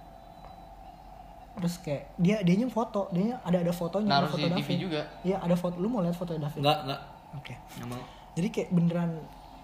Terus 1.58 1.74
kayak 1.84 2.16
dia 2.16 2.40
dianya 2.40 2.70
foto, 2.70 3.12
dia 3.12 3.36
ada 3.42 3.60
ada 3.60 3.74
fotonya 3.74 4.08
ada 4.08 4.16
Naruh 4.24 4.30
foto 4.30 4.46
CCTV 4.46 4.56
David. 4.64 4.78
juga. 4.80 5.00
Iya, 5.20 5.36
ada 5.42 5.56
foto. 5.58 5.74
Lu 5.76 5.92
mau 5.92 6.00
lihat 6.00 6.16
foto 6.16 6.32
David? 6.32 6.62
Enggak, 6.64 6.78
enggak. 6.86 7.00
Oke. 7.36 7.54
Enggak 7.76 7.88
mau. 7.92 8.02
Jadi 8.32 8.48
kayak 8.48 8.68
beneran 8.72 9.10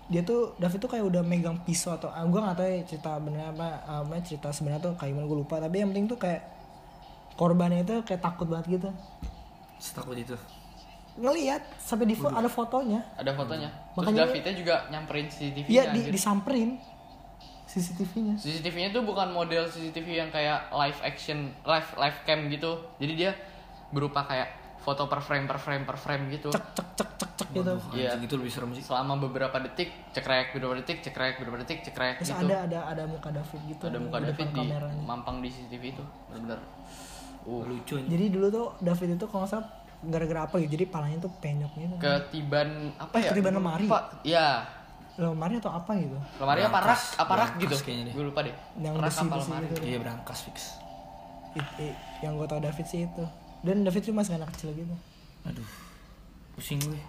dia 0.04 0.20
tuh 0.20 0.52
David 0.60 0.84
tuh 0.84 0.90
kayak 0.92 1.04
udah 1.08 1.22
megang 1.24 1.56
pisau 1.64 1.96
atau 1.96 2.12
ah, 2.12 2.20
gue 2.20 2.36
nggak 2.36 2.60
tahu 2.60 2.68
ya 2.68 2.84
cerita 2.84 3.16
bener 3.16 3.40
apa 3.48 3.80
ah, 3.88 4.04
apa 4.04 4.20
cerita 4.20 4.52
sebenarnya 4.52 4.84
tuh 4.84 4.92
kayak 5.00 5.16
gimana 5.16 5.24
gue 5.24 5.38
lupa 5.40 5.56
tapi 5.56 5.80
yang 5.80 5.88
penting 5.88 6.04
tuh 6.04 6.20
kayak 6.20 6.44
korbannya 7.40 7.80
itu 7.80 8.04
kayak 8.04 8.20
takut 8.20 8.44
banget 8.44 8.76
gitu 8.76 8.90
Setakut 9.80 10.12
itu. 10.14 10.36
Ngelihat 11.14 11.62
sampai 11.76 12.04
di 12.04 12.14
fo- 12.14 12.26
ada 12.28 12.46
fotonya 12.46 13.00
Ada 13.14 13.32
fotonya. 13.32 13.70
Terus 13.70 13.94
Makanya- 13.96 14.20
Davidnya 14.24 14.54
juga 14.54 14.74
nyamperin 14.88 15.26
CCTV-nya. 15.26 15.70
iya 15.70 15.82
di, 15.88 16.00
anjir. 16.00 16.10
disamperin 16.10 16.70
CCTV-nya 17.64 18.34
CCTV-nya 18.36 18.90
tuh 18.92 19.02
bukan 19.02 19.30
model 19.30 19.64
CCTV 19.64 20.08
yang 20.16 20.28
kayak 20.28 20.68
live 20.70 21.00
action, 21.00 21.38
live 21.60 21.88
live 21.96 22.18
cam 22.22 22.46
gitu. 22.46 22.70
Jadi 22.96 23.12
dia 23.16 23.30
berupa 23.88 24.22
kayak 24.22 24.48
foto 24.76 25.06
per 25.06 25.18
frame 25.18 25.46
per 25.46 25.56
frame 25.56 25.82
per 25.82 25.96
frame 25.96 26.28
gitu. 26.30 26.50
cek 26.50 26.60
cek 26.74 26.88
cek 26.92 27.10
cek 27.16 27.30
cek 27.32 27.48
gitu 27.52 27.72
Iya. 27.94 28.12
anjing 28.12 28.26
itu 28.26 28.36
lebih 28.36 28.52
serem 28.52 28.70
sih. 28.70 28.82
Selama 28.82 29.16
beberapa 29.16 29.56
detik, 29.56 29.90
cekrek, 30.12 30.52
beberapa 30.52 30.76
detik, 30.76 31.00
cekrek, 31.00 31.38
beberapa 31.38 31.58
detik, 31.58 31.80
cekrek 31.82 32.20
terus 32.20 32.30
gitu. 32.32 32.44
ada 32.44 32.56
ada 32.64 32.78
ada 32.86 33.02
muka 33.06 33.30
David 33.30 33.60
gitu 33.66 33.82
Ada 33.84 33.98
muka 33.98 34.18
David 34.20 34.46
di 34.46 34.60
kameranya 34.60 35.00
mampang 35.00 35.36
di 35.38 35.48
CCTV 35.48 35.82
itu. 35.90 36.04
Bener-bener. 36.28 36.60
Uh, 37.44 37.60
Lucu 37.62 38.00
jadi 38.00 38.24
dulu 38.30 38.46
tuh 38.48 38.66
David 38.78 39.16
itu 39.16 39.24
kalau 39.24 39.44
nggak 39.44 39.52
salah 39.52 39.68
gara-gara 40.06 40.40
apa 40.42 40.54
gitu 40.58 40.70
jadi 40.72 40.84
palanya 40.86 41.18
tuh 41.18 41.32
penyok 41.34 41.72
gitu 41.74 41.94
ketiban 41.96 42.68
apa 42.96 43.16
ya? 43.16 43.30
Ketiban 43.30 43.52
lemari. 43.54 43.84
Lupa. 43.84 44.00
Iya. 44.20 44.48
lemari 45.14 45.54
atau 45.56 45.70
apa 45.70 45.94
gitu 45.94 46.18
Lemari 46.36 46.60
apa 46.60 46.78
rak? 46.80 47.00
Apa 47.16 47.32
rak 47.36 47.50
gitu? 47.56 47.74
kayaknya 47.78 48.04
deh. 48.08 48.12
Gue 48.12 48.24
lupa 48.26 48.40
deh. 48.40 48.54
yang 48.76 48.94
rak 48.94 49.08
besi 49.08 49.20
apa 49.20 49.34
besi 49.34 49.46
lemari? 49.46 49.64
gitu 49.68 49.82
Iya 49.84 49.98
berangkas 49.98 50.38
fix. 50.42 50.56
It- 51.54 51.74
it- 51.78 51.98
yang 52.20 52.34
gue 52.34 52.44
tau 52.44 52.58
David 52.58 52.82
sih 52.84 53.04
itu 53.04 53.24
dan 53.60 53.80
David 53.80 54.02
tuh 54.02 54.12
masih 54.12 54.34
anak 54.34 54.50
kecil 54.50 54.72
gitu 54.72 54.94
Aduh. 55.44 55.68
Pusing 56.52 56.82
gue. 56.82 57.00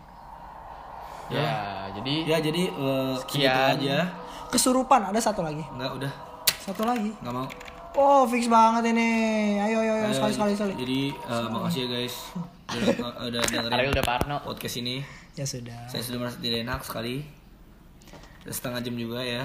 Ya, 1.28 1.50
jadi 1.92 2.16
Ya 2.24 2.38
jadi 2.40 2.70
eh, 2.70 3.14
Sekian. 3.20 3.74
aja. 3.76 3.98
kesurupan 4.46 5.02
ada 5.04 5.18
satu 5.18 5.42
lagi 5.42 5.66
Enggak 5.68 5.98
udah. 5.98 6.12
satu 6.56 6.86
lagi 6.86 7.10
Enggak 7.18 7.34
mau. 7.34 7.48
oh 7.96 8.24
fix 8.26 8.46
banget 8.46 8.94
ini 8.94 9.10
ayo 9.58 9.82
ayo 9.82 9.94
ayo 9.96 10.06
Ayo, 10.06 10.14
sekali 10.14 10.32
sekali 10.32 10.54
sekali 10.54 10.74
Jadi 10.78 11.02
eh, 11.12 11.46
makasih 11.50 11.82
ya 11.82 11.88
guys 11.90 12.16
udah, 12.76 12.88
eh, 13.18 13.28
udah 13.28 13.40
Ariel 13.42 13.62
dengerin 13.64 13.90
udah 13.92 14.06
parno. 14.06 14.36
podcast 14.42 14.76
ini. 14.78 15.00
ya 15.34 15.44
sudah 15.44 15.80
Saya 15.86 16.02
sudah 16.02 16.20
merasa 16.20 16.38
tidak 16.38 16.60
enak 16.62 16.82
sekali. 16.82 17.16
Udah 18.42 18.54
setengah 18.54 18.80
jam 18.80 18.96
juga 18.96 19.20
ya. 19.20 19.44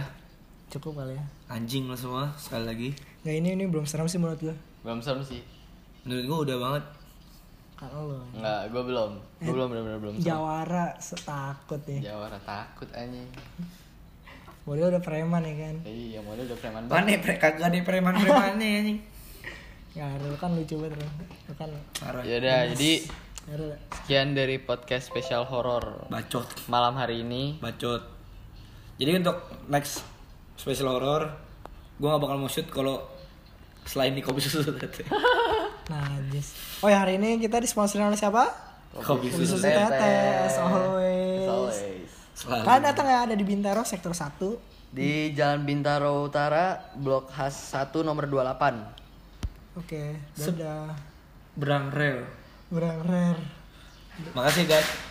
cukup 0.69 0.93
kali 0.97 1.13
ya 1.13 1.25
Anjing 1.49 1.85
lo 1.85 1.95
semua 1.95 2.31
sekali 2.37 2.63
lagi. 2.63 2.91
nggak 3.21 3.35
ini 3.35 3.49
ini 3.53 3.65
belum 3.67 3.83
serem 3.85 4.07
sih 4.07 4.17
menurut 4.17 4.39
gue 4.41 4.55
Belum 4.81 5.01
serem 5.01 5.21
sih. 5.21 5.43
Menurut 6.03 6.25
gue 6.25 6.39
udah 6.47 6.57
banget. 6.59 6.85
kalau 7.75 8.01
lo 8.07 8.23
Enggak, 8.33 8.61
gue 8.69 8.83
belum. 8.85 9.11
Gue 9.41 9.53
belum 9.53 9.67
bener-bener 9.69 9.99
belum. 9.99 10.15
serem. 10.15 10.27
Jawara 10.27 10.87
setakut 10.97 11.81
nih 11.85 12.01
Jawara 12.05 12.39
takut 12.41 12.87
anjing. 12.93 13.27
Model 14.63 14.87
udah 14.89 15.01
preman 15.01 15.43
ya 15.43 15.55
kan 15.59 15.77
Iya, 15.83 16.21
model 16.21 16.45
udah 16.47 16.59
preman 16.59 16.83
banget. 16.85 16.95
Pane 16.95 17.15
pre 17.19 17.35
kagak 17.37 17.67
ada 17.67 17.79
preman-premannya 17.81 18.69
anjing. 18.79 18.99
Ya 19.91 20.07
lu 20.17 20.39
kan 20.39 20.55
lucu 20.55 20.79
banget 20.79 21.03
kan. 21.59 21.71
Ya 22.23 22.37
udah, 22.39 22.59
jadi 22.73 22.93
sekian 23.91 24.39
dari 24.39 24.63
podcast 24.63 25.11
spesial 25.11 25.43
horor 25.43 26.07
Bacot. 26.07 26.47
malam 26.71 26.95
hari 26.95 27.27
ini. 27.27 27.59
Bacot. 27.59 28.07
Jadi 28.97 29.19
untuk 29.19 29.37
next 29.67 30.07
special 30.55 30.93
horror 30.93 31.35
gue 31.97 32.07
gak 32.07 32.17
bakal 32.19 32.37
mau 32.37 32.47
shoot 32.47 32.69
kalau 32.69 33.03
selain 33.83 34.13
di 34.13 34.23
kopi 34.23 34.39
susu 34.39 34.63
tete. 34.79 35.03
Najis 35.89 36.55
Oh 36.81 36.89
ya 36.89 37.03
hari 37.03 37.19
ini 37.19 37.37
kita 37.37 37.59
disponsori 37.59 38.01
oleh 38.01 38.17
siapa? 38.17 38.47
kopi 38.95 39.29
Kopi 39.29 39.43
susu. 39.43 39.57
susu 39.57 39.67
tetes 39.67 39.91
As 40.47 40.57
always 40.57 41.45
always. 41.45 42.11
Selalu. 42.33 42.63
Kalian 42.63 42.85
datang 42.85 43.07
ya 43.07 43.19
ada 43.25 43.35
di 43.35 43.43
Bintaro 43.43 43.83
sektor 43.83 44.13
1 44.13 44.93
Di 44.93 45.31
Jalan 45.33 45.63
Bintaro 45.63 46.25
Utara, 46.25 46.93
Blok 46.95 47.31
H 47.31 47.51
1 47.73 48.01
nomor 48.01 48.27
28. 48.27 49.00
Oke, 49.81 50.13
dadah. 50.37 50.93
Berang 51.57 51.89
rel. 51.89 52.29
Berang 52.69 53.01
rare. 53.01 53.41
Makasih 54.37 54.69
guys. 54.69 55.10